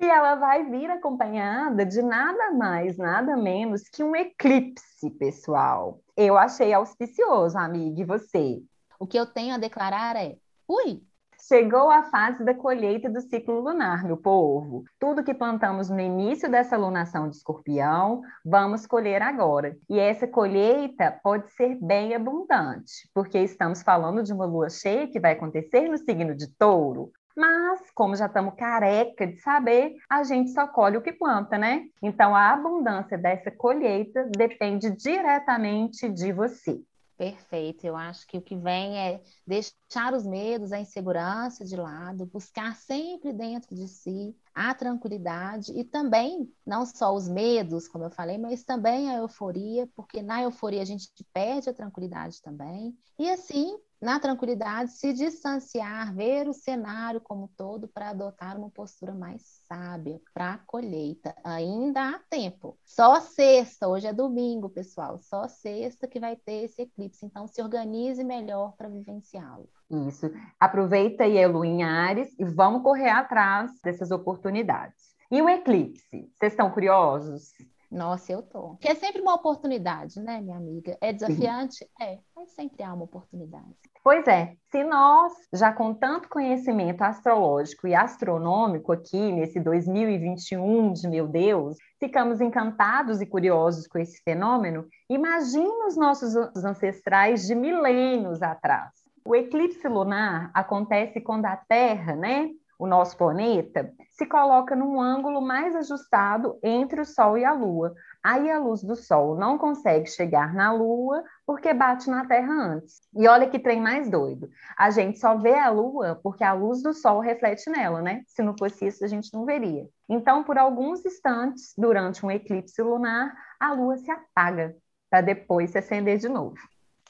E 0.00 0.06
ela 0.06 0.36
vai 0.36 0.64
vir 0.70 0.90
acompanhada 0.90 1.84
de 1.84 2.00
nada 2.00 2.52
mais, 2.52 2.96
nada 2.96 3.36
menos 3.36 3.82
que 3.88 4.04
um 4.04 4.14
eclipse, 4.14 5.10
pessoal. 5.18 6.00
Eu 6.16 6.38
achei 6.38 6.72
auspicioso, 6.72 7.58
amiga, 7.58 8.00
e 8.00 8.04
você? 8.04 8.62
O 8.98 9.06
que 9.06 9.18
eu 9.18 9.26
tenho 9.26 9.54
a 9.54 9.58
declarar 9.58 10.14
é: 10.16 10.36
ui, 10.68 11.02
Chegou 11.46 11.88
a 11.88 12.02
fase 12.02 12.44
da 12.44 12.52
colheita 12.52 13.08
do 13.08 13.20
ciclo 13.20 13.60
lunar, 13.60 14.04
meu 14.04 14.16
povo. 14.16 14.84
Tudo 14.98 15.22
que 15.22 15.32
plantamos 15.32 15.88
no 15.88 16.00
início 16.00 16.50
dessa 16.50 16.76
lunação 16.76 17.30
de 17.30 17.36
escorpião, 17.36 18.22
vamos 18.44 18.86
colher 18.86 19.22
agora. 19.22 19.76
E 19.88 20.00
essa 20.00 20.26
colheita 20.26 21.16
pode 21.22 21.48
ser 21.52 21.78
bem 21.80 22.12
abundante, 22.12 23.08
porque 23.14 23.38
estamos 23.38 23.82
falando 23.82 24.22
de 24.22 24.32
uma 24.32 24.46
lua 24.46 24.68
cheia 24.68 25.06
que 25.06 25.20
vai 25.20 25.32
acontecer 25.32 25.88
no 25.88 25.96
signo 25.96 26.34
de 26.34 26.48
touro. 26.56 27.12
Mas, 27.38 27.88
como 27.92 28.16
já 28.16 28.26
estamos 28.26 28.56
careca 28.56 29.24
de 29.24 29.36
saber, 29.36 29.94
a 30.10 30.24
gente 30.24 30.50
só 30.50 30.66
colhe 30.66 30.96
o 30.96 31.00
que 31.00 31.12
planta, 31.12 31.56
né? 31.56 31.84
Então, 32.02 32.34
a 32.34 32.50
abundância 32.52 33.16
dessa 33.16 33.48
colheita 33.48 34.28
depende 34.36 34.90
diretamente 34.90 36.10
de 36.10 36.32
você. 36.32 36.82
Perfeito. 37.16 37.84
Eu 37.84 37.96
acho 37.96 38.26
que 38.26 38.38
o 38.38 38.42
que 38.42 38.56
vem 38.56 38.98
é 38.98 39.20
deixar 39.46 40.14
os 40.14 40.26
medos, 40.26 40.72
a 40.72 40.80
insegurança 40.80 41.64
de 41.64 41.76
lado, 41.76 42.26
buscar 42.26 42.74
sempre 42.74 43.32
dentro 43.32 43.72
de 43.72 43.86
si 43.86 44.36
a 44.52 44.74
tranquilidade 44.74 45.70
e 45.78 45.84
também 45.84 46.52
não 46.66 46.84
só 46.84 47.14
os 47.14 47.28
medos, 47.28 47.86
como 47.86 48.04
eu 48.04 48.10
falei, 48.10 48.36
mas 48.36 48.64
também 48.64 49.10
a 49.10 49.18
euforia, 49.18 49.88
porque 49.94 50.22
na 50.22 50.42
euforia 50.42 50.82
a 50.82 50.84
gente 50.84 51.08
perde 51.32 51.70
a 51.70 51.74
tranquilidade 51.74 52.42
também. 52.42 52.96
E 53.16 53.30
assim, 53.30 53.78
na 54.00 54.20
tranquilidade, 54.20 54.92
se 54.92 55.12
distanciar, 55.12 56.14
ver 56.14 56.48
o 56.48 56.52
cenário 56.52 57.20
como 57.20 57.50
todo 57.56 57.88
para 57.88 58.10
adotar 58.10 58.56
uma 58.56 58.70
postura 58.70 59.12
mais 59.12 59.42
sábia 59.66 60.20
para 60.32 60.54
a 60.54 60.58
colheita. 60.58 61.34
Ainda 61.42 62.10
há 62.10 62.20
tempo. 62.30 62.78
Só 62.84 63.20
sexta, 63.20 63.88
hoje 63.88 64.06
é 64.06 64.12
domingo, 64.12 64.68
pessoal, 64.68 65.18
só 65.18 65.48
sexta 65.48 66.06
que 66.06 66.20
vai 66.20 66.36
ter 66.36 66.64
esse 66.64 66.82
eclipse. 66.82 67.26
Então, 67.26 67.46
se 67.48 67.60
organize 67.60 68.22
melhor 68.22 68.74
para 68.76 68.88
vivenciá-lo. 68.88 69.68
Isso. 69.90 70.30
Aproveita 70.60 71.24
aí 71.24 71.42
a 71.42 71.48
lua 71.48 71.66
em 71.66 71.82
Ares 71.82 72.34
e 72.38 72.44
vamos 72.44 72.82
correr 72.82 73.10
atrás 73.10 73.72
dessas 73.82 74.10
oportunidades. 74.10 75.16
E 75.30 75.42
o 75.42 75.48
eclipse? 75.48 76.30
Vocês 76.34 76.52
estão 76.52 76.70
curiosos? 76.70 77.52
Nossa, 77.90 78.32
eu 78.32 78.42
tô. 78.42 78.76
Que 78.76 78.88
é 78.88 78.94
sempre 78.94 79.22
uma 79.22 79.34
oportunidade, 79.34 80.20
né, 80.20 80.40
minha 80.40 80.56
amiga? 80.56 80.96
É 81.00 81.12
desafiante? 81.12 81.76
Sim. 81.76 81.86
É, 82.00 82.18
mas 82.36 82.50
sempre 82.50 82.82
há 82.82 82.92
uma 82.92 83.04
oportunidade. 83.04 83.74
Pois 84.04 84.26
é, 84.26 84.56
se 84.70 84.84
nós, 84.84 85.32
já 85.52 85.72
com 85.72 85.94
tanto 85.94 86.28
conhecimento 86.28 87.02
astrológico 87.02 87.88
e 87.88 87.94
astronômico 87.94 88.92
aqui 88.92 89.32
nesse 89.32 89.58
2021 89.60 90.92
de 90.92 91.08
meu 91.08 91.26
Deus, 91.26 91.76
ficamos 91.98 92.40
encantados 92.40 93.20
e 93.20 93.26
curiosos 93.26 93.86
com 93.86 93.98
esse 93.98 94.22
fenômeno, 94.22 94.86
imagina 95.10 95.86
os 95.86 95.96
nossos 95.96 96.36
ancestrais 96.64 97.46
de 97.46 97.54
milênios 97.54 98.42
atrás. 98.42 98.92
O 99.24 99.34
eclipse 99.34 99.86
lunar 99.88 100.50
acontece 100.54 101.20
quando 101.20 101.46
a 101.46 101.56
Terra, 101.56 102.14
né, 102.14 102.48
o 102.78 102.86
nosso 102.86 103.16
planeta, 103.16 103.92
se 104.12 104.24
coloca 104.24 104.76
num 104.76 105.00
ângulo 105.00 105.40
mais 105.40 105.74
ajustado 105.74 106.58
entre 106.62 107.00
o 107.00 107.04
Sol 107.04 107.36
e 107.36 107.44
a 107.44 107.52
Lua. 107.52 107.92
Aí 108.22 108.50
a 108.50 108.58
luz 108.58 108.82
do 108.82 108.94
Sol 108.94 109.36
não 109.36 109.58
consegue 109.58 110.08
chegar 110.08 110.54
na 110.54 110.72
Lua 110.72 111.22
porque 111.44 111.74
bate 111.74 112.08
na 112.08 112.26
Terra 112.26 112.52
antes. 112.52 113.00
E 113.14 113.26
olha 113.26 113.48
que 113.48 113.58
trem 113.58 113.80
mais 113.80 114.08
doido. 114.08 114.48
A 114.76 114.90
gente 114.90 115.18
só 115.18 115.36
vê 115.36 115.54
a 115.54 115.70
Lua 115.70 116.20
porque 116.22 116.44
a 116.44 116.52
luz 116.52 116.82
do 116.82 116.92
Sol 116.92 117.20
reflete 117.20 117.68
nela, 117.68 118.00
né? 118.00 118.22
Se 118.26 118.42
não 118.42 118.56
fosse 118.56 118.86
isso, 118.86 119.04
a 119.04 119.08
gente 119.08 119.32
não 119.32 119.44
veria. 119.44 119.88
Então, 120.08 120.44
por 120.44 120.56
alguns 120.56 121.04
instantes, 121.04 121.74
durante 121.76 122.24
um 122.24 122.30
eclipse 122.30 122.80
lunar, 122.80 123.34
a 123.58 123.72
Lua 123.72 123.96
se 123.96 124.10
apaga 124.10 124.76
para 125.10 125.20
depois 125.20 125.70
se 125.70 125.78
acender 125.78 126.18
de 126.18 126.28
novo. 126.28 126.56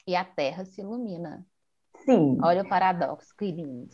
E 0.07 0.15
a 0.15 0.25
Terra 0.25 0.65
se 0.65 0.81
ilumina. 0.81 1.45
Sim. 2.05 2.37
Olha 2.41 2.63
o 2.63 2.69
paradoxo, 2.69 3.35
que 3.37 3.51
lindo. 3.51 3.93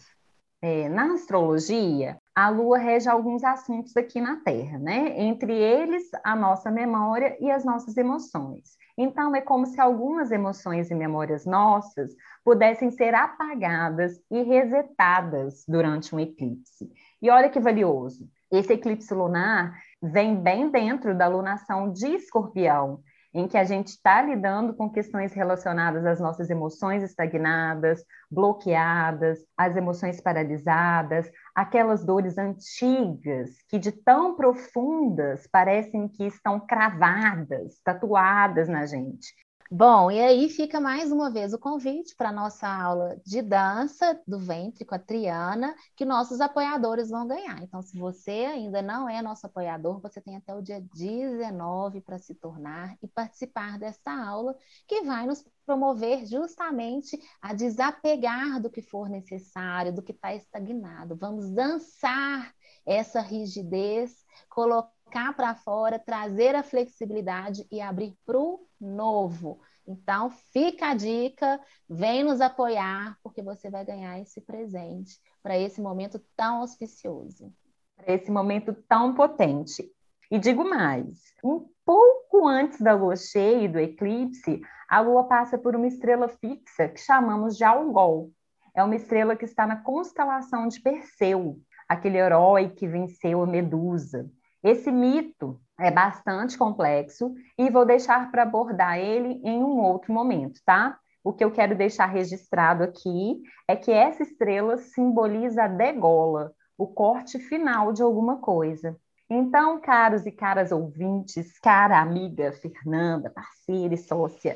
É, 0.67 0.89
na 0.89 1.13
astrologia, 1.13 2.17
a 2.33 2.49
Lua 2.49 2.79
rege 2.79 3.07
alguns 3.07 3.43
assuntos 3.43 3.95
aqui 3.95 4.19
na 4.19 4.37
Terra, 4.37 4.79
né? 4.79 5.13
Entre 5.15 5.53
eles, 5.53 6.09
a 6.23 6.35
nossa 6.35 6.71
memória 6.71 7.37
e 7.39 7.51
as 7.51 7.63
nossas 7.63 7.95
emoções. 7.97 8.75
Então, 8.97 9.35
é 9.35 9.41
como 9.41 9.67
se 9.67 9.79
algumas 9.79 10.31
emoções 10.31 10.89
e 10.89 10.95
memórias 10.95 11.45
nossas 11.45 12.15
pudessem 12.43 12.89
ser 12.89 13.13
apagadas 13.13 14.19
e 14.31 14.41
resetadas 14.41 15.63
durante 15.67 16.15
um 16.15 16.19
eclipse. 16.19 16.91
E 17.21 17.29
olha 17.29 17.47
que 17.47 17.59
valioso! 17.59 18.27
Esse 18.51 18.73
eclipse 18.73 19.13
lunar 19.13 19.79
vem 20.01 20.35
bem 20.35 20.71
dentro 20.71 21.15
da 21.15 21.27
lunação 21.27 21.91
de 21.91 22.07
escorpião. 22.07 23.03
Em 23.35 23.49
que 23.49 23.57
a 23.57 23.65
gente 23.65 23.89
está 23.89 24.21
lidando 24.21 24.73
com 24.73 24.89
questões 24.89 25.33
relacionadas 25.33 26.05
às 26.05 26.21
nossas 26.21 26.49
emoções 26.49 27.03
estagnadas, 27.03 28.01
bloqueadas, 28.31 29.39
às 29.57 29.75
emoções 29.75 30.21
paralisadas, 30.21 31.29
aquelas 31.53 32.05
dores 32.05 32.37
antigas 32.37 33.49
que 33.67 33.77
de 33.77 33.91
tão 33.91 34.37
profundas 34.37 35.45
parecem 35.51 36.07
que 36.07 36.25
estão 36.25 36.65
cravadas, 36.65 37.77
tatuadas 37.83 38.69
na 38.69 38.85
gente. 38.85 39.33
Bom, 39.71 40.11
e 40.11 40.21
aí 40.21 40.47
fica 40.47 40.79
mais 40.79 41.11
uma 41.11 41.31
vez 41.31 41.51
o 41.51 41.57
convite 41.57 42.15
para 42.15 42.29
a 42.29 42.31
nossa 42.31 42.67
aula 42.67 43.19
de 43.25 43.41
dança 43.41 44.21
do 44.27 44.37
ventre 44.37 44.85
com 44.85 44.93
a 44.93 44.99
Triana, 44.99 45.75
que 45.95 46.05
nossos 46.05 46.39
apoiadores 46.39 47.09
vão 47.09 47.25
ganhar. 47.27 47.63
Então, 47.63 47.81
se 47.81 47.97
você 47.97 48.45
ainda 48.45 48.83
não 48.83 49.09
é 49.09 49.23
nosso 49.23 49.47
apoiador, 49.47 49.99
você 49.99 50.21
tem 50.21 50.35
até 50.35 50.53
o 50.53 50.61
dia 50.61 50.79
19 50.93 51.99
para 52.01 52.19
se 52.19 52.35
tornar 52.35 52.95
e 53.01 53.07
participar 53.07 53.79
dessa 53.79 54.11
aula, 54.11 54.55
que 54.87 55.01
vai 55.01 55.25
nos 55.25 55.43
promover 55.65 56.27
justamente 56.27 57.19
a 57.41 57.51
desapegar 57.51 58.61
do 58.61 58.69
que 58.69 58.83
for 58.83 59.09
necessário, 59.09 59.91
do 59.91 60.03
que 60.03 60.11
está 60.11 60.35
estagnado. 60.35 61.15
Vamos 61.15 61.49
dançar 61.49 62.53
essa 62.85 63.19
rigidez, 63.19 64.23
colocar 64.47 64.94
colocar 65.15 65.33
para 65.33 65.55
fora, 65.55 65.97
trazer 65.97 66.55
a 66.55 66.63
flexibilidade 66.63 67.65
e 67.71 67.79
abrir 67.79 68.13
para 68.25 68.37
o 68.37 68.59
novo. 68.79 69.61
Então, 69.87 70.29
fica 70.51 70.89
a 70.89 70.93
dica, 70.93 71.59
vem 71.87 72.23
nos 72.23 72.41
apoiar, 72.41 73.17
porque 73.23 73.41
você 73.41 73.69
vai 73.69 73.85
ganhar 73.85 74.19
esse 74.19 74.41
presente 74.41 75.17
para 75.41 75.57
esse 75.57 75.79
momento 75.79 76.19
tão 76.35 76.57
auspicioso. 76.57 77.53
Para 77.95 78.13
esse 78.13 78.29
momento 78.29 78.73
tão 78.89 79.13
potente. 79.13 79.89
E 80.29 80.37
digo 80.37 80.67
mais: 80.67 81.21
um 81.43 81.65
pouco 81.85 82.45
antes 82.45 82.81
da 82.81 82.93
lua 82.93 83.15
cheia 83.15 83.63
e 83.63 83.67
do 83.69 83.79
eclipse, 83.79 84.59
a 84.89 84.99
lua 84.99 85.23
passa 85.23 85.57
por 85.57 85.75
uma 85.75 85.87
estrela 85.87 86.27
fixa 86.27 86.89
que 86.89 86.99
chamamos 86.99 87.55
de 87.55 87.63
Algol. 87.63 88.31
É 88.75 88.83
uma 88.83 88.95
estrela 88.95 89.35
que 89.37 89.45
está 89.45 89.65
na 89.65 89.77
constelação 89.77 90.67
de 90.67 90.81
Perseu, 90.81 91.57
aquele 91.87 92.17
herói 92.17 92.69
que 92.69 92.85
venceu 92.85 93.41
a 93.41 93.47
Medusa. 93.47 94.29
Esse 94.65 94.91
mito 94.91 95.61
é 95.79 95.91
bastante 95.91 96.57
complexo 96.57 97.35
e 97.55 97.69
vou 97.69 97.85
deixar 97.85 98.31
para 98.31 98.41
abordar 98.41 98.97
ele 98.97 99.39
em 99.43 99.63
um 99.63 99.77
outro 99.79 100.11
momento, 100.11 100.59
tá? 100.65 100.97
O 101.23 101.31
que 101.31 101.43
eu 101.43 101.51
quero 101.51 101.77
deixar 101.77 102.07
registrado 102.07 102.83
aqui 102.83 103.43
é 103.67 103.75
que 103.75 103.91
essa 103.91 104.23
estrela 104.23 104.75
simboliza 104.79 105.65
a 105.65 105.67
degola, 105.67 106.51
o 106.75 106.87
corte 106.87 107.37
final 107.37 107.93
de 107.93 108.01
alguma 108.01 108.37
coisa. 108.37 108.97
Então, 109.29 109.79
caros 109.79 110.25
e 110.25 110.31
caras 110.31 110.71
ouvintes, 110.71 111.59
cara 111.59 112.01
amiga 112.01 112.51
Fernanda, 112.53 113.29
parceira 113.29 113.93
e 113.93 113.97
sócia, 113.97 114.55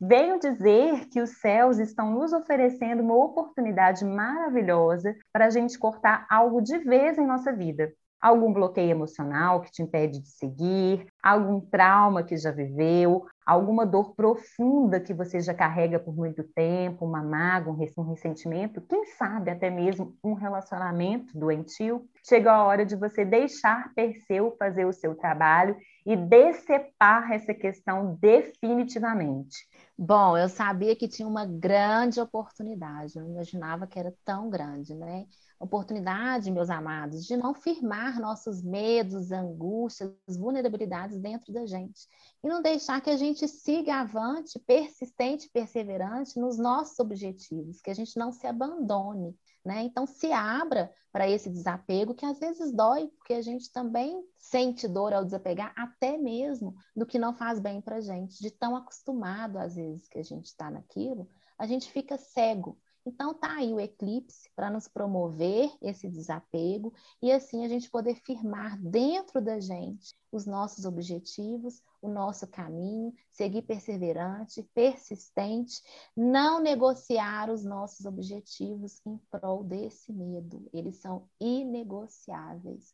venho 0.00 0.40
dizer 0.40 1.06
que 1.10 1.20
os 1.20 1.38
céus 1.38 1.78
estão 1.78 2.12
nos 2.12 2.32
oferecendo 2.32 3.02
uma 3.02 3.22
oportunidade 3.22 4.06
maravilhosa 4.06 5.14
para 5.30 5.44
a 5.44 5.50
gente 5.50 5.78
cortar 5.78 6.26
algo 6.30 6.62
de 6.62 6.78
vez 6.78 7.18
em 7.18 7.26
nossa 7.26 7.52
vida 7.52 7.92
algum 8.24 8.54
bloqueio 8.54 8.90
emocional 8.90 9.60
que 9.60 9.70
te 9.70 9.82
impede 9.82 10.18
de 10.18 10.30
seguir, 10.30 11.06
algum 11.22 11.60
trauma 11.60 12.22
que 12.22 12.38
já 12.38 12.50
viveu, 12.50 13.26
alguma 13.44 13.84
dor 13.84 14.14
profunda 14.14 14.98
que 14.98 15.12
você 15.12 15.42
já 15.42 15.52
carrega 15.52 15.98
por 15.98 16.16
muito 16.16 16.42
tempo, 16.42 17.04
uma 17.04 17.22
mágoa, 17.22 17.74
um 17.74 18.08
ressentimento, 18.08 18.80
quem 18.80 19.04
sabe 19.18 19.50
até 19.50 19.68
mesmo 19.68 20.16
um 20.24 20.32
relacionamento 20.32 21.38
doentio. 21.38 22.08
Chegou 22.26 22.50
a 22.50 22.64
hora 22.64 22.86
de 22.86 22.96
você 22.96 23.26
deixar 23.26 23.92
Perseu 23.94 24.56
fazer 24.58 24.86
o 24.86 24.92
seu 24.94 25.14
trabalho 25.14 25.76
e 26.06 26.16
decepar 26.16 27.30
essa 27.30 27.52
questão 27.52 28.16
definitivamente. 28.18 29.68
Bom, 29.98 30.34
eu 30.38 30.48
sabia 30.48 30.96
que 30.96 31.08
tinha 31.08 31.28
uma 31.28 31.44
grande 31.44 32.18
oportunidade, 32.18 33.18
eu 33.18 33.26
imaginava 33.26 33.86
que 33.86 33.98
era 33.98 34.14
tão 34.24 34.48
grande, 34.48 34.94
né? 34.94 35.26
Oportunidade, 35.64 36.50
meus 36.50 36.68
amados, 36.68 37.24
de 37.24 37.38
não 37.38 37.54
firmar 37.54 38.20
nossos 38.20 38.62
medos, 38.62 39.32
angústias, 39.32 40.12
vulnerabilidades 40.36 41.18
dentro 41.18 41.54
da 41.54 41.64
gente 41.64 42.06
e 42.42 42.48
não 42.48 42.60
deixar 42.60 43.00
que 43.00 43.08
a 43.08 43.16
gente 43.16 43.48
siga 43.48 43.94
avante, 44.02 44.58
persistente, 44.58 45.48
perseverante 45.48 46.38
nos 46.38 46.58
nossos 46.58 46.98
objetivos, 46.98 47.80
que 47.80 47.90
a 47.90 47.94
gente 47.94 48.14
não 48.18 48.30
se 48.30 48.46
abandone, 48.46 49.34
né? 49.64 49.80
Então 49.84 50.06
se 50.06 50.30
abra 50.30 50.92
para 51.10 51.30
esse 51.30 51.48
desapego 51.48 52.14
que 52.14 52.26
às 52.26 52.38
vezes 52.38 52.70
dói, 52.70 53.08
porque 53.16 53.32
a 53.32 53.40
gente 53.40 53.72
também 53.72 54.22
sente 54.36 54.86
dor 54.86 55.14
ao 55.14 55.24
desapegar, 55.24 55.72
até 55.74 56.18
mesmo 56.18 56.74
do 56.94 57.06
que 57.06 57.18
não 57.18 57.32
faz 57.32 57.58
bem 57.58 57.80
para 57.80 58.02
gente, 58.02 58.38
de 58.38 58.50
tão 58.50 58.76
acostumado 58.76 59.56
às 59.56 59.76
vezes 59.76 60.06
que 60.08 60.18
a 60.18 60.22
gente 60.22 60.44
está 60.44 60.70
naquilo, 60.70 61.26
a 61.56 61.66
gente 61.66 61.90
fica 61.90 62.18
cego 62.18 62.78
então 63.06 63.34
tá 63.34 63.56
aí 63.56 63.72
o 63.72 63.80
eclipse 63.80 64.48
para 64.56 64.70
nos 64.70 64.88
promover 64.88 65.70
esse 65.82 66.08
desapego 66.08 66.92
e 67.20 67.30
assim 67.30 67.64
a 67.64 67.68
gente 67.68 67.90
poder 67.90 68.14
firmar 68.16 68.80
dentro 68.80 69.40
da 69.42 69.60
gente 69.60 70.14
os 70.32 70.46
nossos 70.46 70.84
objetivos, 70.84 71.82
o 72.00 72.08
nosso 72.08 72.46
caminho, 72.46 73.14
seguir 73.30 73.62
perseverante, 73.62 74.62
persistente, 74.74 75.82
não 76.16 76.60
negociar 76.60 77.50
os 77.50 77.64
nossos 77.64 78.04
objetivos 78.04 79.00
em 79.06 79.16
prol 79.30 79.62
desse 79.62 80.12
medo. 80.12 80.68
Eles 80.72 80.96
são 80.96 81.28
inegociáveis. 81.40 82.92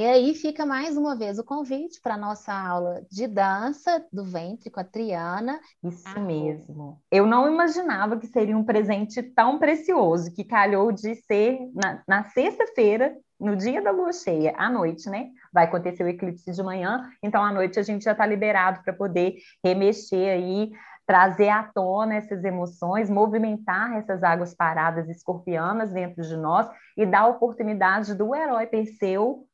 E 0.00 0.06
aí 0.06 0.32
fica 0.32 0.64
mais 0.64 0.96
uma 0.96 1.16
vez 1.16 1.40
o 1.40 1.44
convite 1.44 2.00
para 2.00 2.14
a 2.14 2.18
nossa 2.18 2.52
aula 2.52 3.02
de 3.10 3.26
dança 3.26 4.06
do 4.12 4.24
ventre 4.24 4.70
com 4.70 4.78
a 4.78 4.84
Triana. 4.84 5.58
Isso 5.82 6.04
ah, 6.14 6.20
mesmo. 6.20 7.02
Eu 7.10 7.26
não 7.26 7.52
imaginava 7.52 8.16
que 8.16 8.28
seria 8.28 8.56
um 8.56 8.62
presente 8.62 9.20
tão 9.20 9.58
precioso, 9.58 10.32
que 10.32 10.44
calhou 10.44 10.92
de 10.92 11.16
ser 11.16 11.58
na, 11.74 12.00
na 12.06 12.22
sexta-feira, 12.22 13.12
no 13.40 13.56
dia 13.56 13.82
da 13.82 13.90
lua 13.90 14.12
cheia, 14.12 14.54
à 14.56 14.70
noite, 14.70 15.10
né? 15.10 15.30
Vai 15.52 15.64
acontecer 15.64 16.04
o 16.04 16.08
eclipse 16.08 16.52
de 16.52 16.62
manhã, 16.62 17.10
então 17.20 17.42
à 17.42 17.52
noite 17.52 17.80
a 17.80 17.82
gente 17.82 18.04
já 18.04 18.12
está 18.12 18.24
liberado 18.24 18.84
para 18.84 18.92
poder 18.92 19.34
remexer 19.64 20.30
aí 20.30 20.70
trazer 21.08 21.48
à 21.48 21.64
tona 21.64 22.16
essas 22.16 22.44
emoções, 22.44 23.10
movimentar 23.10 23.96
essas 23.96 24.22
águas 24.22 24.54
paradas 24.54 25.08
escorpianas 25.08 25.90
dentro 25.90 26.22
de 26.22 26.36
nós 26.36 26.70
e 26.96 27.04
dar 27.04 27.20
a 27.20 27.28
oportunidade 27.28 28.14
do 28.14 28.32
herói 28.34 28.66
Perseu 28.66 29.48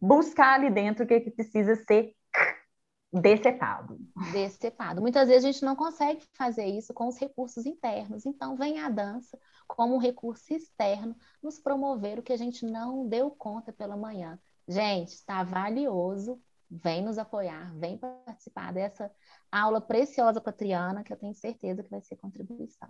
buscar 0.00 0.54
ali 0.54 0.70
dentro 0.70 1.04
o 1.04 1.06
que, 1.06 1.20
que 1.20 1.30
precisa 1.30 1.76
ser 1.76 2.14
decepado. 3.12 3.98
Decepado. 4.32 5.00
Muitas 5.00 5.28
vezes 5.28 5.44
a 5.44 5.52
gente 5.52 5.64
não 5.64 5.74
consegue 5.74 6.22
fazer 6.34 6.66
isso 6.66 6.94
com 6.94 7.08
os 7.08 7.18
recursos 7.18 7.66
internos. 7.66 8.24
Então, 8.24 8.56
vem 8.56 8.78
a 8.80 8.88
dança 8.88 9.38
como 9.66 9.96
um 9.96 9.98
recurso 9.98 10.54
externo 10.54 11.16
nos 11.42 11.58
promover 11.58 12.18
o 12.18 12.22
que 12.22 12.32
a 12.32 12.36
gente 12.36 12.64
não 12.64 13.06
deu 13.06 13.30
conta 13.30 13.72
pela 13.72 13.96
manhã. 13.96 14.38
Gente, 14.66 15.08
está 15.08 15.42
valioso. 15.42 16.40
Vem 16.72 17.02
nos 17.02 17.18
apoiar, 17.18 17.74
vem 17.74 17.98
participar 17.98 18.72
dessa 18.72 19.10
aula 19.50 19.80
preciosa 19.80 20.40
com 20.40 20.50
a 20.50 20.52
Triana, 20.52 21.02
que 21.02 21.12
eu 21.12 21.16
tenho 21.16 21.34
certeza 21.34 21.82
que 21.82 21.90
vai 21.90 22.00
ser 22.00 22.14
contribuição. 22.14 22.88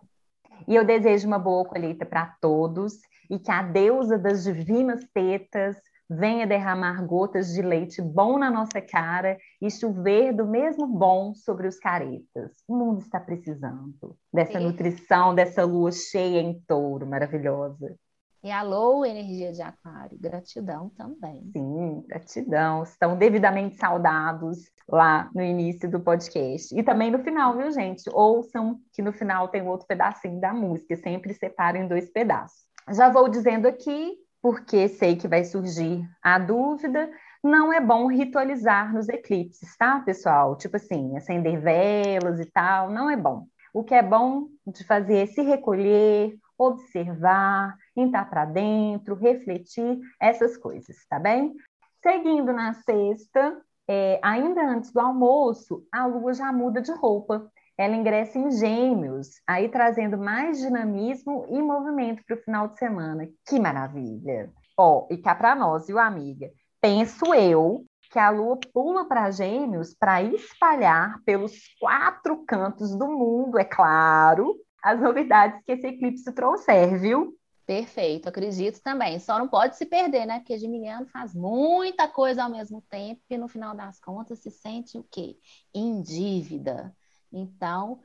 E 0.68 0.74
eu 0.74 0.84
desejo 0.84 1.26
uma 1.26 1.38
boa 1.38 1.64
colheita 1.64 2.04
para 2.04 2.36
todos 2.42 3.00
e 3.30 3.38
que 3.38 3.50
a 3.50 3.62
deusa 3.62 4.18
das 4.18 4.44
divinas 4.44 5.02
tetas 5.14 5.80
venha 6.10 6.44
derramar 6.44 7.06
gotas 7.06 7.52
de 7.52 7.62
leite 7.62 8.02
bom 8.02 8.36
na 8.36 8.50
nossa 8.50 8.80
cara 8.80 9.38
e 9.62 9.70
chover 9.70 10.34
do 10.34 10.44
mesmo 10.44 10.84
bom 10.84 11.32
sobre 11.34 11.68
os 11.68 11.78
caretas. 11.78 12.50
O 12.66 12.76
mundo 12.76 13.00
está 13.00 13.20
precisando 13.20 14.16
dessa 14.32 14.58
Isso. 14.58 14.66
nutrição, 14.66 15.34
dessa 15.34 15.64
lua 15.64 15.92
cheia 15.92 16.40
em 16.40 16.60
touro 16.66 17.06
maravilhosa. 17.06 17.94
E 18.42 18.50
alô, 18.50 19.04
energia 19.04 19.52
de 19.52 19.60
aquário, 19.60 20.18
gratidão 20.18 20.88
também. 20.96 21.50
Sim, 21.52 22.02
gratidão. 22.08 22.82
Estão 22.82 23.16
devidamente 23.16 23.76
saudados 23.76 24.58
lá 24.88 25.30
no 25.34 25.42
início 25.42 25.88
do 25.90 26.00
podcast. 26.00 26.74
E 26.74 26.82
também 26.82 27.10
no 27.10 27.18
final, 27.18 27.54
viu, 27.56 27.70
gente? 27.70 28.08
Ouçam 28.12 28.80
que 28.94 29.02
no 29.02 29.12
final 29.12 29.48
tem 29.48 29.68
outro 29.68 29.86
pedacinho 29.86 30.40
da 30.40 30.54
música, 30.54 30.96
sempre 30.96 31.34
separem 31.34 31.82
em 31.82 31.88
dois 31.88 32.10
pedaços. 32.10 32.64
Já 32.90 33.10
vou 33.10 33.28
dizendo 33.28 33.68
aqui 33.68 34.16
porque 34.42 34.88
sei 34.88 35.16
que 35.16 35.28
vai 35.28 35.44
surgir 35.44 36.08
a 36.22 36.38
dúvida, 36.38 37.10
não 37.42 37.72
é 37.72 37.80
bom 37.80 38.06
ritualizar 38.06 38.92
nos 38.92 39.08
eclipses, 39.08 39.76
tá, 39.76 40.00
pessoal? 40.00 40.56
Tipo 40.56 40.76
assim, 40.76 41.16
acender 41.16 41.60
velas 41.60 42.40
e 42.40 42.46
tal, 42.46 42.90
não 42.90 43.10
é 43.10 43.16
bom. 43.16 43.46
O 43.72 43.84
que 43.84 43.94
é 43.94 44.02
bom 44.02 44.48
de 44.66 44.84
fazer 44.84 45.18
é 45.18 45.26
se 45.26 45.42
recolher, 45.42 46.36
observar, 46.58 47.76
entrar 47.96 48.28
para 48.28 48.44
dentro, 48.44 49.14
refletir, 49.14 49.98
essas 50.20 50.56
coisas, 50.56 50.96
tá 51.08 51.18
bem? 51.18 51.54
Seguindo 52.02 52.52
na 52.52 52.74
sexta, 52.74 53.60
é, 53.88 54.20
ainda 54.22 54.62
antes 54.62 54.92
do 54.92 55.00
almoço, 55.00 55.84
a 55.92 56.06
lua 56.06 56.32
já 56.32 56.52
muda 56.52 56.80
de 56.80 56.92
roupa 56.92 57.50
ela 57.80 57.96
ingressa 57.96 58.38
em 58.38 58.50
Gêmeos, 58.50 59.40
aí 59.46 59.66
trazendo 59.66 60.18
mais 60.18 60.58
dinamismo 60.58 61.46
e 61.48 61.62
movimento 61.62 62.22
para 62.26 62.36
o 62.36 62.42
final 62.42 62.68
de 62.68 62.78
semana. 62.78 63.26
Que 63.48 63.58
maravilha! 63.58 64.52
Ó, 64.76 65.06
e 65.10 65.16
cá 65.16 65.34
para 65.34 65.54
nós, 65.54 65.86
viu, 65.86 65.98
amiga? 65.98 66.50
Penso 66.78 67.34
eu 67.34 67.86
que 68.12 68.18
a 68.18 68.28
Lua 68.28 68.58
pula 68.74 69.06
para 69.06 69.30
Gêmeos 69.30 69.94
para 69.98 70.22
espalhar 70.22 71.22
pelos 71.24 71.54
quatro 71.80 72.44
cantos 72.44 72.94
do 72.94 73.08
mundo, 73.08 73.58
é 73.58 73.64
claro, 73.64 74.56
as 74.82 75.00
novidades 75.00 75.62
que 75.64 75.72
esse 75.72 75.86
eclipse 75.86 76.30
trouxer, 76.34 77.00
viu? 77.00 77.34
Perfeito, 77.64 78.28
acredito 78.28 78.82
também. 78.82 79.18
Só 79.18 79.38
não 79.38 79.48
pode 79.48 79.78
se 79.78 79.86
perder, 79.86 80.26
né? 80.26 80.40
Porque 80.40 80.58
Geminiano 80.58 81.06
faz 81.06 81.34
muita 81.34 82.06
coisa 82.08 82.44
ao 82.44 82.50
mesmo 82.50 82.82
tempo 82.90 83.22
e 83.30 83.38
no 83.38 83.48
final 83.48 83.74
das 83.74 83.98
contas 83.98 84.40
se 84.40 84.50
sente 84.50 84.98
o 84.98 85.06
quê? 85.10 85.38
Em 85.72 86.02
dívida. 86.02 86.94
Então, 87.32 88.00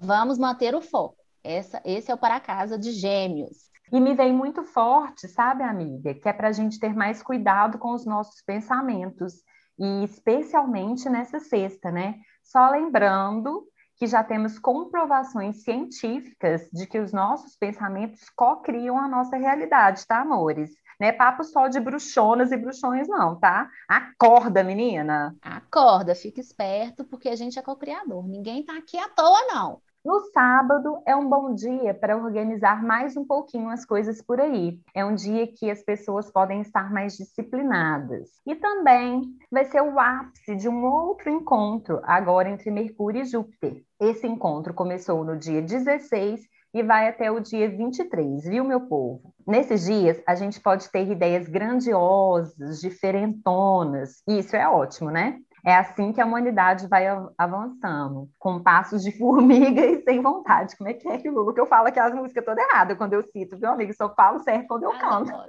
vamos 0.00 0.38
manter 0.38 0.74
o 0.74 0.80
foco. 0.80 1.16
Essa, 1.42 1.80
esse 1.84 2.10
é 2.10 2.14
o 2.14 2.18
para 2.18 2.40
casa 2.40 2.78
de 2.78 2.92
Gêmeos. 2.92 3.70
E 3.92 4.00
me 4.00 4.14
vem 4.14 4.32
muito 4.32 4.62
forte, 4.62 5.26
sabe, 5.26 5.64
amiga, 5.64 6.14
que 6.14 6.28
é 6.28 6.32
para 6.32 6.48
a 6.48 6.52
gente 6.52 6.78
ter 6.78 6.94
mais 6.94 7.22
cuidado 7.22 7.78
com 7.78 7.92
os 7.92 8.06
nossos 8.06 8.40
pensamentos, 8.42 9.34
e 9.78 10.04
especialmente 10.04 11.08
nessa 11.08 11.40
sexta, 11.40 11.90
né? 11.90 12.16
Só 12.44 12.70
lembrando 12.70 13.66
que 13.96 14.06
já 14.06 14.22
temos 14.22 14.58
comprovações 14.58 15.62
científicas 15.62 16.68
de 16.72 16.86
que 16.86 16.98
os 16.98 17.12
nossos 17.12 17.56
pensamentos 17.56 18.30
co-criam 18.30 18.98
a 18.98 19.08
nossa 19.08 19.36
realidade, 19.36 20.06
tá, 20.06 20.20
amores? 20.20 20.70
Não 21.00 21.08
é 21.08 21.12
papo 21.12 21.42
só 21.42 21.66
de 21.66 21.80
bruxonas 21.80 22.52
e 22.52 22.56
bruxões, 22.58 23.08
não, 23.08 23.34
tá? 23.34 23.70
Acorda, 23.88 24.62
menina! 24.62 25.34
Acorda, 25.40 26.14
fica 26.14 26.40
esperto, 26.40 27.06
porque 27.06 27.30
a 27.30 27.36
gente 27.36 27.58
é 27.58 27.62
co-criador. 27.62 28.28
Ninguém 28.28 28.62
tá 28.62 28.76
aqui 28.76 28.98
à 28.98 29.08
toa, 29.08 29.46
não. 29.46 29.80
No 30.04 30.18
sábado 30.32 31.02
é 31.06 31.14
um 31.14 31.28
bom 31.28 31.54
dia 31.54 31.92
para 31.92 32.16
organizar 32.16 32.82
mais 32.82 33.18
um 33.18 33.24
pouquinho 33.24 33.68
as 33.68 33.84
coisas 33.84 34.22
por 34.22 34.40
aí. 34.40 34.80
É 34.94 35.04
um 35.04 35.14
dia 35.14 35.46
que 35.46 35.70
as 35.70 35.82
pessoas 35.82 36.30
podem 36.30 36.62
estar 36.62 36.90
mais 36.90 37.18
disciplinadas. 37.18 38.30
E 38.46 38.54
também 38.54 39.22
vai 39.50 39.66
ser 39.66 39.82
o 39.82 39.98
ápice 39.98 40.56
de 40.56 40.70
um 40.70 40.84
outro 40.84 41.28
encontro, 41.28 42.00
agora 42.02 42.48
entre 42.48 42.70
Mercúrio 42.70 43.22
e 43.22 43.26
Júpiter. 43.26 43.82
Esse 44.00 44.26
encontro 44.26 44.72
começou 44.72 45.22
no 45.22 45.36
dia 45.36 45.60
16 45.60 46.40
e 46.72 46.82
vai 46.82 47.08
até 47.08 47.30
o 47.30 47.40
dia 47.40 47.68
23, 47.68 48.44
viu, 48.44 48.64
meu 48.64 48.82
povo? 48.82 49.34
Nesses 49.46 49.84
dias, 49.84 50.22
a 50.26 50.34
gente 50.34 50.60
pode 50.60 50.90
ter 50.90 51.10
ideias 51.10 51.48
grandiosas, 51.48 52.80
diferentonas, 52.80 54.22
e 54.28 54.38
isso 54.38 54.54
é 54.54 54.68
ótimo, 54.68 55.10
né? 55.10 55.38
É 55.64 55.74
assim 55.74 56.12
que 56.12 56.20
a 56.20 56.26
humanidade 56.26 56.88
vai 56.88 57.06
avançando, 57.36 58.28
com 58.38 58.62
passos 58.62 59.02
de 59.02 59.12
formiga 59.18 59.84
e 59.84 60.02
sem 60.02 60.22
vontade. 60.22 60.76
Como 60.76 60.88
é 60.88 60.94
que 60.94 61.08
é 61.08 61.18
que 61.18 61.28
Lula? 61.28 61.52
Que 61.52 61.60
eu 61.60 61.66
falo 61.66 61.92
que 61.92 62.00
as 62.00 62.14
músicas 62.14 62.44
todas 62.44 62.64
erradas 62.64 62.96
quando 62.96 63.12
eu 63.12 63.22
cito, 63.22 63.58
viu, 63.58 63.70
amigo? 63.70 63.92
Só 63.94 64.14
falo 64.14 64.38
certo 64.40 64.66
quando 64.68 64.84
eu 64.84 64.92
canto. 64.92 65.30
Adoro. 65.30 65.44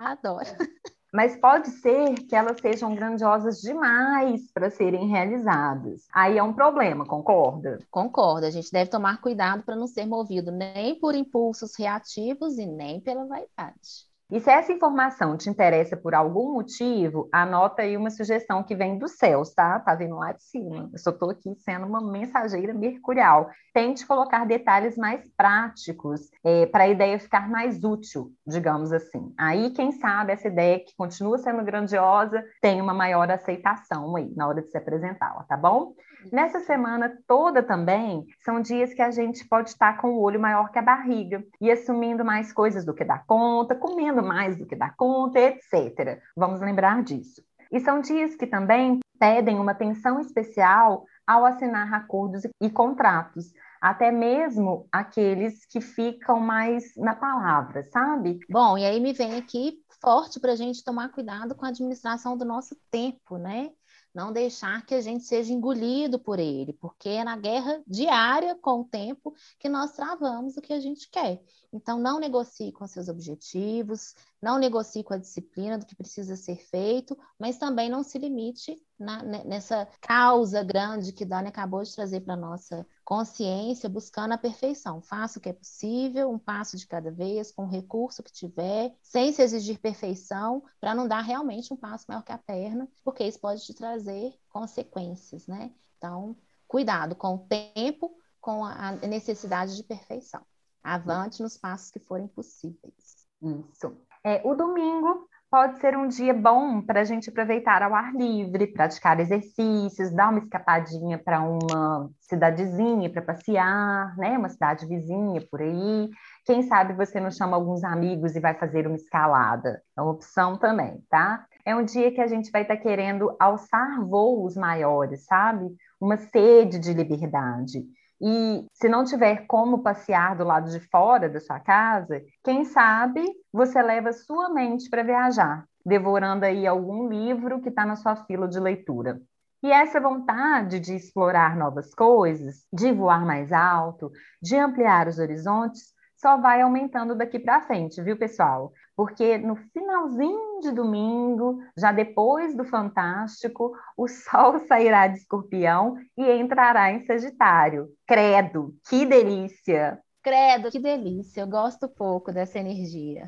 Adoro. 0.00 0.79
Mas 1.12 1.36
pode 1.36 1.68
ser 1.70 2.14
que 2.14 2.36
elas 2.36 2.60
sejam 2.60 2.94
grandiosas 2.94 3.60
demais 3.60 4.50
para 4.52 4.70
serem 4.70 5.08
realizadas. 5.08 6.06
Aí 6.12 6.38
é 6.38 6.42
um 6.42 6.52
problema, 6.52 7.04
concorda? 7.04 7.78
Concordo. 7.90 8.46
A 8.46 8.50
gente 8.50 8.70
deve 8.70 8.90
tomar 8.90 9.20
cuidado 9.20 9.64
para 9.64 9.74
não 9.74 9.88
ser 9.88 10.06
movido 10.06 10.52
nem 10.52 10.98
por 10.98 11.14
impulsos 11.14 11.76
reativos 11.76 12.58
e 12.58 12.66
nem 12.66 13.00
pela 13.00 13.26
vaidade. 13.26 14.09
E 14.30 14.38
se 14.38 14.48
essa 14.48 14.72
informação 14.72 15.36
te 15.36 15.50
interessa 15.50 15.96
por 15.96 16.14
algum 16.14 16.52
motivo, 16.52 17.28
anota 17.32 17.82
aí 17.82 17.96
uma 17.96 18.10
sugestão 18.10 18.62
que 18.62 18.76
vem 18.76 18.96
dos 18.96 19.12
céus, 19.18 19.52
tá? 19.52 19.80
Tá 19.80 19.94
vindo 19.94 20.14
lá 20.14 20.32
de 20.32 20.42
cima. 20.44 20.88
Eu 20.92 20.98
só 20.98 21.10
estou 21.10 21.30
aqui 21.30 21.52
sendo 21.56 21.84
uma 21.84 22.00
mensageira 22.00 22.72
mercurial. 22.72 23.50
Tente 23.74 24.06
colocar 24.06 24.46
detalhes 24.46 24.96
mais 24.96 25.28
práticos 25.36 26.20
é, 26.44 26.66
para 26.66 26.84
a 26.84 26.88
ideia 26.88 27.18
ficar 27.18 27.48
mais 27.48 27.82
útil, 27.82 28.30
digamos 28.46 28.92
assim. 28.92 29.34
Aí, 29.36 29.70
quem 29.70 29.90
sabe, 29.90 30.32
essa 30.32 30.46
ideia 30.46 30.78
que 30.78 30.94
continua 30.96 31.38
sendo 31.38 31.64
grandiosa 31.64 32.44
tem 32.60 32.80
uma 32.80 32.94
maior 32.94 33.28
aceitação 33.30 34.14
aí 34.14 34.32
na 34.36 34.46
hora 34.46 34.62
de 34.62 34.70
se 34.70 34.78
apresentá-la, 34.78 35.42
tá 35.44 35.56
bom? 35.56 35.94
Nessa 36.32 36.60
semana 36.60 37.18
toda 37.26 37.62
também, 37.62 38.26
são 38.44 38.60
dias 38.60 38.92
que 38.92 39.02
a 39.02 39.10
gente 39.10 39.46
pode 39.48 39.70
estar 39.70 40.00
com 40.00 40.10
o 40.10 40.20
olho 40.20 40.40
maior 40.40 40.70
que 40.70 40.78
a 40.78 40.82
barriga 40.82 41.44
e 41.60 41.70
assumindo 41.70 42.24
mais 42.24 42.52
coisas 42.52 42.84
do 42.84 42.94
que 42.94 43.04
dá 43.04 43.18
conta, 43.18 43.74
comendo 43.74 44.22
mais 44.22 44.56
do 44.56 44.66
que 44.66 44.76
dá 44.76 44.90
conta, 44.90 45.38
etc. 45.40 46.20
Vamos 46.36 46.60
lembrar 46.60 47.02
disso. 47.02 47.42
E 47.72 47.80
são 47.80 48.00
dias 48.00 48.34
que 48.34 48.46
também 48.46 49.00
pedem 49.18 49.58
uma 49.58 49.72
atenção 49.72 50.20
especial 50.20 51.04
ao 51.26 51.44
assinar 51.44 51.92
acordos 51.92 52.42
e 52.60 52.70
contratos, 52.70 53.52
até 53.80 54.10
mesmo 54.10 54.88
aqueles 54.90 55.64
que 55.66 55.80
ficam 55.80 56.40
mais 56.40 56.96
na 56.96 57.14
palavra, 57.14 57.84
sabe? 57.92 58.40
Bom, 58.48 58.76
e 58.76 58.84
aí 58.84 58.98
me 58.98 59.12
vem 59.12 59.36
aqui 59.36 59.78
forte 60.00 60.40
para 60.40 60.52
a 60.52 60.56
gente 60.56 60.82
tomar 60.82 61.10
cuidado 61.10 61.54
com 61.54 61.64
a 61.64 61.68
administração 61.68 62.36
do 62.36 62.44
nosso 62.44 62.74
tempo, 62.90 63.36
né? 63.36 63.70
Não 64.14 64.32
deixar 64.32 64.84
que 64.84 64.94
a 64.94 65.00
gente 65.00 65.24
seja 65.24 65.52
engolido 65.52 66.18
por 66.18 66.38
ele, 66.38 66.72
porque 66.72 67.08
é 67.08 67.24
na 67.24 67.36
guerra 67.36 67.82
diária 67.86 68.54
com 68.56 68.80
o 68.80 68.84
tempo 68.84 69.34
que 69.58 69.68
nós 69.68 69.92
travamos 69.92 70.56
o 70.56 70.60
que 70.60 70.72
a 70.72 70.80
gente 70.80 71.08
quer. 71.08 71.42
Então, 71.72 71.98
não 71.98 72.18
negocie 72.18 72.72
com 72.72 72.86
seus 72.86 73.08
objetivos, 73.08 74.14
não 74.40 74.58
negocie 74.58 75.04
com 75.04 75.14
a 75.14 75.18
disciplina 75.18 75.76
do 75.76 75.84
que 75.84 75.94
precisa 75.94 76.34
ser 76.34 76.56
feito, 76.56 77.16
mas 77.38 77.58
também 77.58 77.90
não 77.90 78.02
se 78.02 78.18
limite 78.18 78.80
na, 78.98 79.22
nessa 79.22 79.86
causa 80.00 80.62
grande 80.62 81.12
que 81.12 81.24
Dani 81.24 81.48
acabou 81.48 81.82
de 81.82 81.94
trazer 81.94 82.20
para 82.20 82.34
a 82.34 82.38
nossa 82.38 82.86
consciência, 83.04 83.88
buscando 83.88 84.32
a 84.32 84.38
perfeição. 84.38 85.02
Faça 85.02 85.38
o 85.38 85.42
que 85.42 85.48
é 85.48 85.52
possível, 85.52 86.30
um 86.30 86.38
passo 86.38 86.76
de 86.76 86.86
cada 86.86 87.10
vez, 87.10 87.52
com 87.52 87.64
o 87.64 87.68
recurso 87.68 88.22
que 88.22 88.32
tiver, 88.32 88.94
sem 89.02 89.32
se 89.32 89.42
exigir 89.42 89.78
perfeição, 89.78 90.62
para 90.80 90.94
não 90.94 91.06
dar 91.06 91.20
realmente 91.20 91.72
um 91.72 91.76
passo 91.76 92.06
maior 92.08 92.22
que 92.22 92.32
a 92.32 92.38
perna, 92.38 92.88
porque 93.04 93.24
isso 93.24 93.40
pode 93.40 93.64
te 93.64 93.74
trazer 93.74 94.34
consequências, 94.48 95.46
né? 95.46 95.70
Então, 95.98 96.36
cuidado 96.66 97.14
com 97.14 97.34
o 97.34 97.46
tempo, 97.74 98.16
com 98.40 98.64
a 98.64 98.92
necessidade 98.92 99.76
de 99.76 99.82
perfeição. 99.82 100.40
Avante 100.82 101.42
nos 101.42 101.58
passos 101.58 101.90
que 101.90 101.98
forem 101.98 102.26
possíveis. 102.26 103.26
Isso. 103.42 104.09
É, 104.24 104.40
o 104.44 104.54
domingo 104.54 105.26
pode 105.50 105.80
ser 105.80 105.96
um 105.96 106.06
dia 106.06 106.32
bom 106.32 106.80
para 106.80 107.00
a 107.00 107.04
gente 107.04 107.28
aproveitar 107.28 107.82
ao 107.82 107.94
ar 107.94 108.14
livre, 108.14 108.72
praticar 108.72 109.18
exercícios, 109.18 110.12
dar 110.12 110.30
uma 110.30 110.38
escapadinha 110.38 111.18
para 111.18 111.42
uma 111.42 112.08
cidadezinha 112.20 113.10
para 113.10 113.22
passear, 113.22 114.16
né? 114.16 114.38
Uma 114.38 114.48
cidade 114.48 114.86
vizinha 114.86 115.44
por 115.50 115.60
aí. 115.60 116.08
Quem 116.44 116.62
sabe 116.62 116.92
você 116.94 117.18
não 117.18 117.30
chama 117.30 117.56
alguns 117.56 117.82
amigos 117.82 118.36
e 118.36 118.40
vai 118.40 118.54
fazer 118.54 118.86
uma 118.86 118.96
escalada. 118.96 119.82
É 119.98 120.00
uma 120.00 120.12
opção 120.12 120.56
também, 120.56 121.02
tá? 121.10 121.44
É 121.64 121.74
um 121.74 121.84
dia 121.84 122.12
que 122.12 122.20
a 122.20 122.26
gente 122.28 122.50
vai 122.50 122.62
estar 122.62 122.76
tá 122.76 122.82
querendo 122.82 123.34
alçar 123.40 124.00
voos 124.06 124.56
maiores, 124.56 125.24
sabe? 125.24 125.66
Uma 126.00 126.16
sede 126.16 126.78
de 126.78 126.92
liberdade. 126.94 127.84
E 128.20 128.66
se 128.74 128.88
não 128.88 129.04
tiver 129.04 129.46
como 129.46 129.82
passear 129.82 130.36
do 130.36 130.44
lado 130.44 130.70
de 130.70 130.80
fora 130.88 131.28
da 131.28 131.40
sua 131.40 131.58
casa, 131.58 132.22
quem 132.44 132.64
sabe 132.64 133.24
você 133.52 133.80
leva 133.82 134.12
sua 134.12 134.50
mente 134.50 134.90
para 134.90 135.02
viajar, 135.02 135.64
devorando 135.84 136.44
aí 136.44 136.66
algum 136.66 137.08
livro 137.08 137.62
que 137.62 137.70
está 137.70 137.86
na 137.86 137.96
sua 137.96 138.16
fila 138.16 138.46
de 138.46 138.60
leitura. 138.60 139.20
E 139.62 139.70
essa 139.70 140.00
vontade 140.00 140.80
de 140.80 140.94
explorar 140.94 141.56
novas 141.56 141.94
coisas, 141.94 142.66
de 142.72 142.92
voar 142.92 143.24
mais 143.24 143.52
alto, 143.52 144.10
de 144.40 144.56
ampliar 144.56 145.06
os 145.08 145.18
horizontes, 145.18 145.92
só 146.20 146.36
vai 146.36 146.60
aumentando 146.60 147.14
daqui 147.14 147.38
para 147.38 147.62
frente, 147.62 148.02
viu, 148.02 148.16
pessoal? 148.16 148.72
Porque 148.94 149.38
no 149.38 149.56
finalzinho 149.56 150.60
de 150.60 150.70
domingo, 150.70 151.58
já 151.76 151.90
depois 151.90 152.54
do 152.54 152.64
Fantástico, 152.64 153.72
o 153.96 154.06
Sol 154.06 154.58
sairá 154.68 155.06
de 155.06 155.18
Escorpião 155.18 155.96
e 156.16 156.30
entrará 156.30 156.92
em 156.92 157.04
Sagitário. 157.06 157.88
Credo, 158.06 158.74
que 158.88 159.06
delícia! 159.06 159.98
Credo, 160.22 160.70
que 160.70 160.78
delícia! 160.78 161.40
Eu 161.40 161.48
gosto 161.48 161.88
pouco 161.88 162.30
dessa 162.30 162.58
energia. 162.58 163.24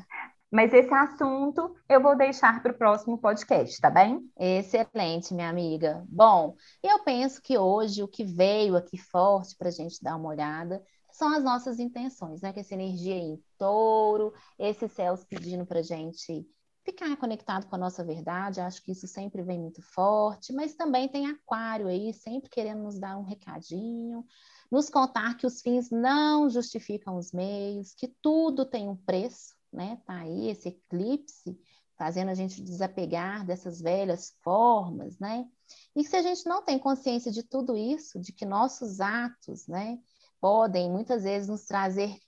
Mas 0.51 0.71
esse 0.71 0.93
assunto 0.93 1.75
eu 1.89 1.99
vou 1.99 2.15
deixar 2.15 2.61
para 2.61 2.71
o 2.71 2.77
próximo 2.77 3.17
podcast, 3.17 3.81
tá 3.81 3.89
bem? 3.89 4.19
Excelente, 4.39 5.33
minha 5.33 5.49
amiga. 5.49 6.05
Bom, 6.07 6.53
eu 6.83 7.03
penso 7.03 7.41
que 7.41 7.57
hoje 7.57 8.03
o 8.03 8.07
que 8.07 8.23
veio 8.23 8.75
aqui 8.75 8.99
forte 8.99 9.55
para 9.57 9.69
a 9.69 9.71
gente 9.71 9.97
dar 10.03 10.15
uma 10.15 10.29
olhada 10.29 10.79
são 11.13 11.33
as 11.33 11.43
nossas 11.43 11.79
intenções, 11.79 12.41
né? 12.41 12.51
Que 12.51 12.59
essa 12.59 12.73
energia 12.73 13.15
em 13.15 13.41
touro, 13.57 14.33
esses 14.57 14.91
céus 14.91 15.23
pedindo 15.23 15.65
para 15.65 15.81
gente 15.81 16.45
ficar 16.83 17.15
conectado 17.15 17.67
com 17.67 17.75
a 17.75 17.79
nossa 17.79 18.03
verdade, 18.03 18.59
acho 18.59 18.83
que 18.83 18.91
isso 18.91 19.07
sempre 19.07 19.41
vem 19.41 19.57
muito 19.57 19.81
forte, 19.81 20.51
mas 20.51 20.75
também 20.75 21.07
tem 21.07 21.27
aquário 21.27 21.87
aí, 21.87 22.13
sempre 22.13 22.49
querendo 22.49 22.83
nos 22.83 22.99
dar 22.99 23.17
um 23.17 23.23
recadinho, 23.23 24.25
nos 24.69 24.89
contar 24.89 25.37
que 25.37 25.47
os 25.47 25.61
fins 25.61 25.89
não 25.89 26.49
justificam 26.49 27.15
os 27.15 27.31
meios, 27.31 27.93
que 27.93 28.09
tudo 28.21 28.65
tem 28.65 28.89
um 28.89 28.97
preço, 28.97 29.55
né? 29.71 30.01
Tá 30.05 30.19
aí 30.19 30.49
esse 30.49 30.69
eclipse 30.69 31.57
fazendo 31.95 32.29
a 32.29 32.33
gente 32.33 32.61
desapegar 32.61 33.45
dessas 33.45 33.79
velhas 33.79 34.35
formas, 34.41 35.17
né? 35.19 35.47
E 35.95 36.03
se 36.03 36.15
a 36.15 36.21
gente 36.21 36.45
não 36.45 36.63
tem 36.63 36.77
consciência 36.77 37.31
de 37.31 37.43
tudo 37.43 37.77
isso, 37.77 38.19
de 38.19 38.33
que 38.33 38.45
nossos 38.45 38.99
atos, 38.99 39.67
né, 39.67 39.99
podem 40.43 40.91
muitas 40.91 41.23
vezes 41.23 41.47
nos 41.47 41.63
trazer 41.63 42.19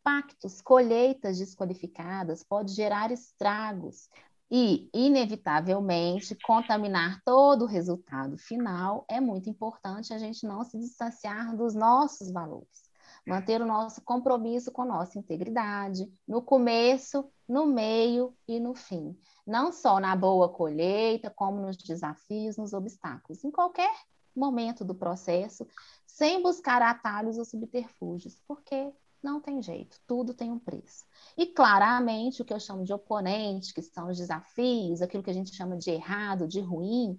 pactos, 0.00 0.60
colheitas 0.60 1.38
desqualificadas, 1.38 2.44
pode 2.44 2.72
gerar 2.72 3.10
estragos. 3.10 4.08
e, 4.48 4.88
inevitavelmente, 4.94 6.36
contaminar 6.44 7.20
todo 7.24 7.62
o 7.62 7.66
resultado 7.66 8.38
final, 8.38 9.04
é 9.08 9.18
muito 9.20 9.50
importante 9.50 10.14
a 10.14 10.18
gente 10.18 10.46
não 10.46 10.62
se 10.62 10.78
distanciar 10.78 11.56
dos 11.56 11.74
nossos 11.74 12.30
valores. 12.30 12.84
Manter 13.26 13.60
o 13.60 13.66
nosso 13.66 14.02
compromisso 14.02 14.70
com 14.70 14.84
nossa 14.84 15.18
integridade, 15.18 16.08
no 16.28 16.42
começo, 16.42 17.28
no 17.48 17.66
meio 17.66 18.36
e 18.46 18.60
no 18.60 18.74
fim. 18.76 19.18
Não 19.44 19.72
só 19.72 19.98
na 19.98 20.14
boa 20.14 20.48
colheita, 20.48 21.28
como 21.28 21.60
nos 21.60 21.76
desafios, 21.76 22.56
nos 22.56 22.72
obstáculos. 22.72 23.42
Em 23.42 23.50
qualquer 23.50 23.92
momento 24.38 24.84
do 24.84 24.94
processo, 24.94 25.66
sem 26.06 26.42
buscar 26.42 26.82
atalhos 26.82 27.38
ou 27.38 27.44
subterfúgios, 27.44 28.40
porque 28.46 28.92
não 29.22 29.40
tem 29.40 29.62
jeito, 29.62 29.98
tudo 30.06 30.34
tem 30.34 30.50
um 30.50 30.58
preço. 30.58 31.04
E 31.36 31.46
claramente 31.46 32.42
o 32.42 32.44
que 32.44 32.52
eu 32.52 32.60
chamo 32.60 32.84
de 32.84 32.92
oponente, 32.92 33.72
que 33.72 33.82
são 33.82 34.08
os 34.08 34.18
desafios, 34.18 35.00
aquilo 35.00 35.22
que 35.22 35.30
a 35.30 35.34
gente 35.34 35.54
chama 35.54 35.76
de 35.76 35.90
errado, 35.90 36.46
de 36.46 36.60
ruim, 36.60 37.18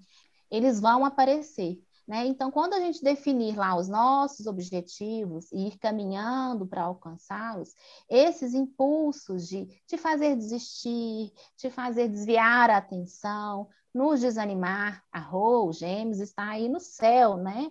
eles 0.50 0.80
vão 0.80 1.04
aparecer. 1.04 1.82
Né? 2.08 2.28
Então, 2.28 2.52
quando 2.52 2.76
a 2.76 2.80
gente 2.80 3.04
definir 3.04 3.58
lá 3.58 3.76
os 3.76 3.88
nossos 3.88 4.46
objetivos 4.46 5.52
e 5.52 5.70
ir 5.70 5.80
caminhando 5.80 6.68
para 6.68 6.84
alcançá-los, 6.84 7.74
esses 8.08 8.54
impulsos 8.54 9.48
de 9.48 9.66
te 9.88 9.98
fazer 9.98 10.36
desistir, 10.36 11.34
te 11.58 11.72
fazer 11.72 12.08
desviar 12.08 12.70
a 12.70 12.78
atenção, 12.78 13.68
nos 13.96 14.20
desanimar, 14.20 15.02
a 15.10 15.20
Rô, 15.20 15.72
Gêmeos, 15.72 16.20
está 16.20 16.50
aí 16.50 16.68
no 16.68 16.82
céu, 16.82 17.38
né? 17.38 17.70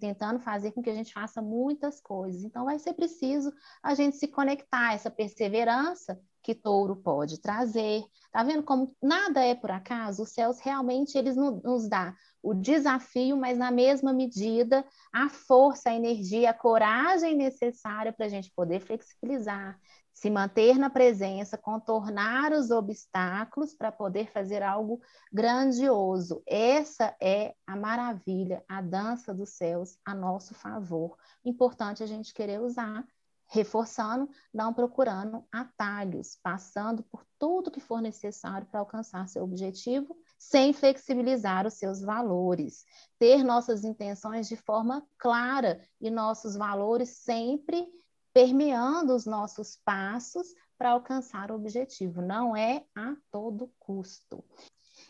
Tentando 0.00 0.40
fazer 0.40 0.72
com 0.72 0.82
que 0.82 0.90
a 0.90 0.94
gente 0.94 1.12
faça 1.12 1.40
muitas 1.40 2.00
coisas. 2.00 2.42
Então, 2.42 2.64
vai 2.64 2.76
ser 2.80 2.92
preciso 2.92 3.52
a 3.80 3.94
gente 3.94 4.16
se 4.16 4.26
conectar 4.26 4.94
essa 4.94 5.08
perseverança 5.08 6.20
que 6.42 6.56
touro 6.56 6.96
pode 6.96 7.40
trazer. 7.40 8.02
Tá 8.32 8.42
vendo 8.42 8.64
como 8.64 8.96
nada 9.00 9.44
é 9.44 9.54
por 9.54 9.70
acaso? 9.70 10.24
Os 10.24 10.30
céus 10.30 10.58
realmente 10.58 11.16
eles 11.16 11.36
nos 11.36 11.88
dá 11.88 12.16
o 12.42 12.52
desafio, 12.52 13.36
mas 13.36 13.56
na 13.56 13.70
mesma 13.70 14.12
medida 14.12 14.84
a 15.12 15.28
força, 15.28 15.90
a 15.90 15.94
energia, 15.94 16.50
a 16.50 16.54
coragem 16.54 17.36
necessária 17.36 18.12
para 18.12 18.26
a 18.26 18.28
gente 18.28 18.50
poder 18.56 18.80
flexibilizar, 18.80 19.78
se 20.20 20.28
manter 20.28 20.76
na 20.76 20.90
presença, 20.90 21.56
contornar 21.56 22.52
os 22.52 22.70
obstáculos 22.70 23.72
para 23.72 23.90
poder 23.90 24.30
fazer 24.30 24.62
algo 24.62 25.00
grandioso. 25.32 26.42
Essa 26.46 27.16
é 27.18 27.54
a 27.66 27.74
maravilha, 27.74 28.62
a 28.68 28.82
dança 28.82 29.32
dos 29.32 29.54
céus 29.54 29.96
a 30.04 30.14
nosso 30.14 30.52
favor. 30.52 31.16
Importante 31.42 32.02
a 32.02 32.06
gente 32.06 32.34
querer 32.34 32.60
usar, 32.60 33.02
reforçando, 33.46 34.28
não 34.52 34.74
procurando 34.74 35.42
atalhos, 35.50 36.38
passando 36.42 37.02
por 37.04 37.24
tudo 37.38 37.70
que 37.70 37.80
for 37.80 38.02
necessário 38.02 38.66
para 38.66 38.80
alcançar 38.80 39.26
seu 39.26 39.42
objetivo, 39.42 40.14
sem 40.38 40.74
flexibilizar 40.74 41.66
os 41.66 41.78
seus 41.78 42.02
valores. 42.02 42.84
Ter 43.18 43.42
nossas 43.42 43.84
intenções 43.84 44.46
de 44.46 44.56
forma 44.56 45.02
clara 45.16 45.80
e 45.98 46.10
nossos 46.10 46.56
valores 46.56 47.08
sempre 47.08 47.88
permeando 48.32 49.14
os 49.14 49.26
nossos 49.26 49.76
passos 49.84 50.54
para 50.78 50.90
alcançar 50.90 51.50
o 51.50 51.56
objetivo, 51.56 52.22
não 52.22 52.56
é 52.56 52.84
a 52.94 53.14
todo 53.30 53.72
custo. 53.78 54.42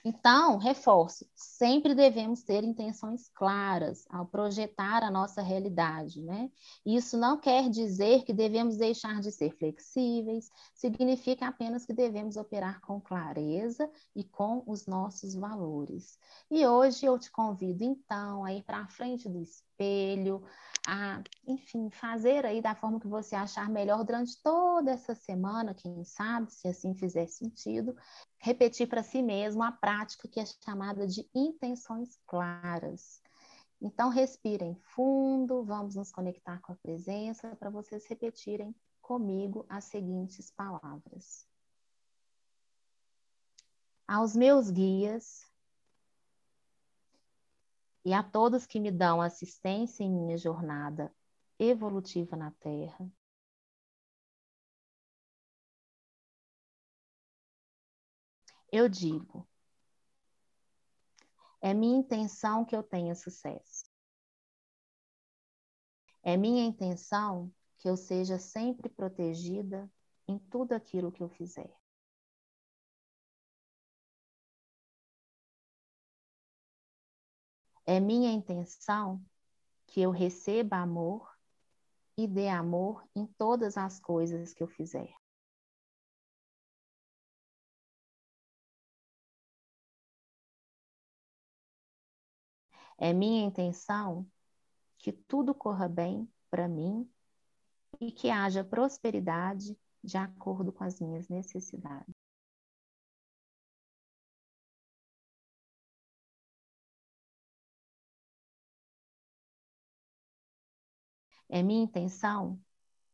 Então, 0.04 0.56
reforço, 0.56 1.26
sempre 1.34 1.94
devemos 1.94 2.42
ter 2.42 2.64
intenções 2.64 3.28
claras 3.28 4.06
ao 4.08 4.24
projetar 4.24 5.02
a 5.02 5.10
nossa 5.10 5.42
realidade, 5.42 6.22
né? 6.22 6.50
Isso 6.86 7.18
não 7.18 7.38
quer 7.38 7.68
dizer 7.68 8.24
que 8.24 8.32
devemos 8.32 8.76
deixar 8.76 9.20
de 9.20 9.30
ser 9.30 9.54
flexíveis, 9.56 10.50
significa 10.74 11.48
apenas 11.48 11.84
que 11.84 11.92
devemos 11.92 12.36
operar 12.36 12.80
com 12.80 13.00
clareza 13.00 13.90
e 14.16 14.24
com 14.24 14.62
os 14.66 14.86
nossos 14.86 15.34
valores. 15.34 16.18
E 16.50 16.66
hoje 16.66 17.04
eu 17.04 17.18
te 17.18 17.30
convido 17.30 17.84
então 17.84 18.44
a 18.44 18.54
ir 18.54 18.62
para 18.62 18.78
a 18.78 18.88
frente 18.88 19.28
do 19.28 19.38
espelho, 19.38 19.69
a, 20.86 21.22
enfim, 21.46 21.90
fazer 21.90 22.44
aí 22.46 22.60
da 22.60 22.74
forma 22.74 23.00
que 23.00 23.06
você 23.06 23.34
achar 23.34 23.68
melhor 23.68 24.04
durante 24.04 24.40
toda 24.42 24.90
essa 24.90 25.14
semana, 25.14 25.74
quem 25.74 26.04
sabe, 26.04 26.52
se 26.52 26.68
assim 26.68 26.94
fizer 26.94 27.26
sentido, 27.26 27.96
repetir 28.38 28.88
para 28.88 29.02
si 29.02 29.22
mesmo 29.22 29.62
a 29.62 29.72
prática 29.72 30.28
que 30.28 30.40
é 30.40 30.44
chamada 30.64 31.06
de 31.06 31.28
intenções 31.34 32.18
claras. 32.26 33.22
Então, 33.80 34.10
respirem 34.10 34.74
fundo, 34.82 35.64
vamos 35.64 35.94
nos 35.94 36.12
conectar 36.12 36.60
com 36.60 36.72
a 36.72 36.76
presença 36.76 37.56
para 37.56 37.70
vocês 37.70 38.06
repetirem 38.06 38.74
comigo 39.00 39.64
as 39.68 39.84
seguintes 39.84 40.50
palavras. 40.50 41.46
Aos 44.06 44.34
meus 44.34 44.70
guias, 44.70 45.49
e 48.04 48.12
a 48.14 48.22
todos 48.22 48.66
que 48.66 48.80
me 48.80 48.90
dão 48.90 49.20
assistência 49.20 50.04
em 50.04 50.10
minha 50.10 50.36
jornada 50.38 51.12
evolutiva 51.58 52.36
na 52.36 52.50
Terra. 52.52 53.10
Eu 58.72 58.88
digo, 58.88 59.46
é 61.60 61.74
minha 61.74 61.98
intenção 61.98 62.64
que 62.64 62.74
eu 62.74 62.82
tenha 62.82 63.14
sucesso. 63.14 63.84
É 66.22 66.36
minha 66.36 66.64
intenção 66.64 67.52
que 67.78 67.88
eu 67.88 67.96
seja 67.96 68.38
sempre 68.38 68.88
protegida 68.88 69.90
em 70.28 70.38
tudo 70.38 70.72
aquilo 70.72 71.10
que 71.10 71.22
eu 71.22 71.28
fizer. 71.28 71.79
É 77.90 77.98
minha 77.98 78.30
intenção 78.30 79.20
que 79.88 80.00
eu 80.00 80.12
receba 80.12 80.76
amor 80.76 81.28
e 82.16 82.28
dê 82.28 82.48
amor 82.48 83.02
em 83.16 83.26
todas 83.26 83.76
as 83.76 83.98
coisas 83.98 84.54
que 84.54 84.62
eu 84.62 84.68
fizer. 84.68 85.12
É 92.96 93.12
minha 93.12 93.44
intenção 93.44 94.24
que 94.96 95.10
tudo 95.12 95.52
corra 95.52 95.88
bem 95.88 96.32
para 96.48 96.68
mim 96.68 97.10
e 98.00 98.12
que 98.12 98.30
haja 98.30 98.62
prosperidade 98.62 99.76
de 100.00 100.16
acordo 100.16 100.70
com 100.70 100.84
as 100.84 101.00
minhas 101.00 101.28
necessidades. 101.28 102.19
É 111.50 111.62
minha 111.64 111.82
intenção 111.82 112.58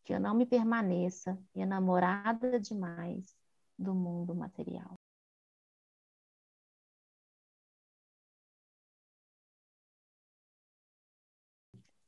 que 0.04 0.12
eu 0.12 0.20
não 0.20 0.34
me 0.34 0.44
permaneça 0.44 1.38
enamorada 1.54 2.60
demais 2.60 3.34
do 3.78 3.94
mundo 3.94 4.34
material. 4.34 4.94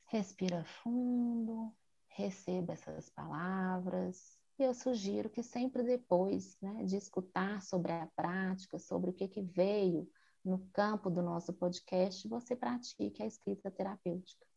Respira 0.05 0.63
fundo, 0.63 1.73
receba 2.09 2.73
essas 2.73 3.09
palavras. 3.09 4.37
E 4.57 4.63
eu 4.63 4.73
sugiro 4.73 5.29
que 5.29 5.41
sempre 5.41 5.83
depois 5.83 6.57
né, 6.61 6.83
de 6.83 6.95
escutar 6.95 7.61
sobre 7.63 7.91
a 7.91 8.07
prática, 8.15 8.77
sobre 8.77 9.09
o 9.09 9.13
que, 9.13 9.27
que 9.27 9.41
veio 9.41 10.07
no 10.45 10.59
campo 10.73 11.09
do 11.09 11.21
nosso 11.21 11.53
podcast, 11.53 12.27
você 12.27 12.55
pratique 12.55 13.23
a 13.23 13.25
escrita 13.25 13.71
terapêutica. 13.71 14.48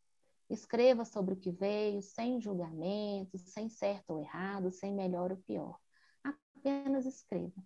Escreva 0.53 1.07
sobre 1.07 1.33
o 1.33 1.37
que 1.37 1.51
veio, 1.51 2.03
sem 2.03 2.39
julgamento, 2.39 3.39
sem 3.39 3.71
certo 3.71 4.11
ou 4.11 4.21
errado, 4.21 4.71
sem 4.71 4.93
melhor 4.93 5.31
ou 5.31 5.39
pior. 5.39 5.79
Apenas 6.23 7.07
escreva. 7.07 7.65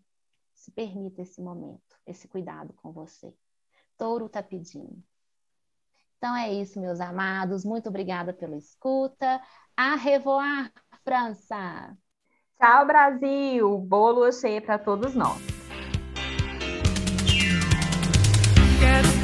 Se 0.54 0.70
permita 0.70 1.20
esse 1.20 1.42
momento, 1.42 1.96
esse 2.06 2.28
cuidado 2.28 2.72
com 2.74 2.92
você. 2.92 3.34
Touro 3.98 4.26
está 4.26 4.40
pedindo. 4.40 5.02
Então 6.16 6.36
é 6.36 6.52
isso, 6.52 6.80
meus 6.80 7.00
amados. 7.00 7.64
Muito 7.64 7.88
obrigada 7.88 8.32
pela 8.32 8.56
escuta. 8.56 9.42
A 9.76 9.96
revoar, 9.96 10.72
França! 11.02 11.98
Tchau, 12.56 12.86
Brasil! 12.86 13.78
Bolo 13.78 14.30
cheio 14.30 14.62
para 14.62 14.78
todos 14.78 15.12
nós. 15.16 15.42
Quero 18.78 19.15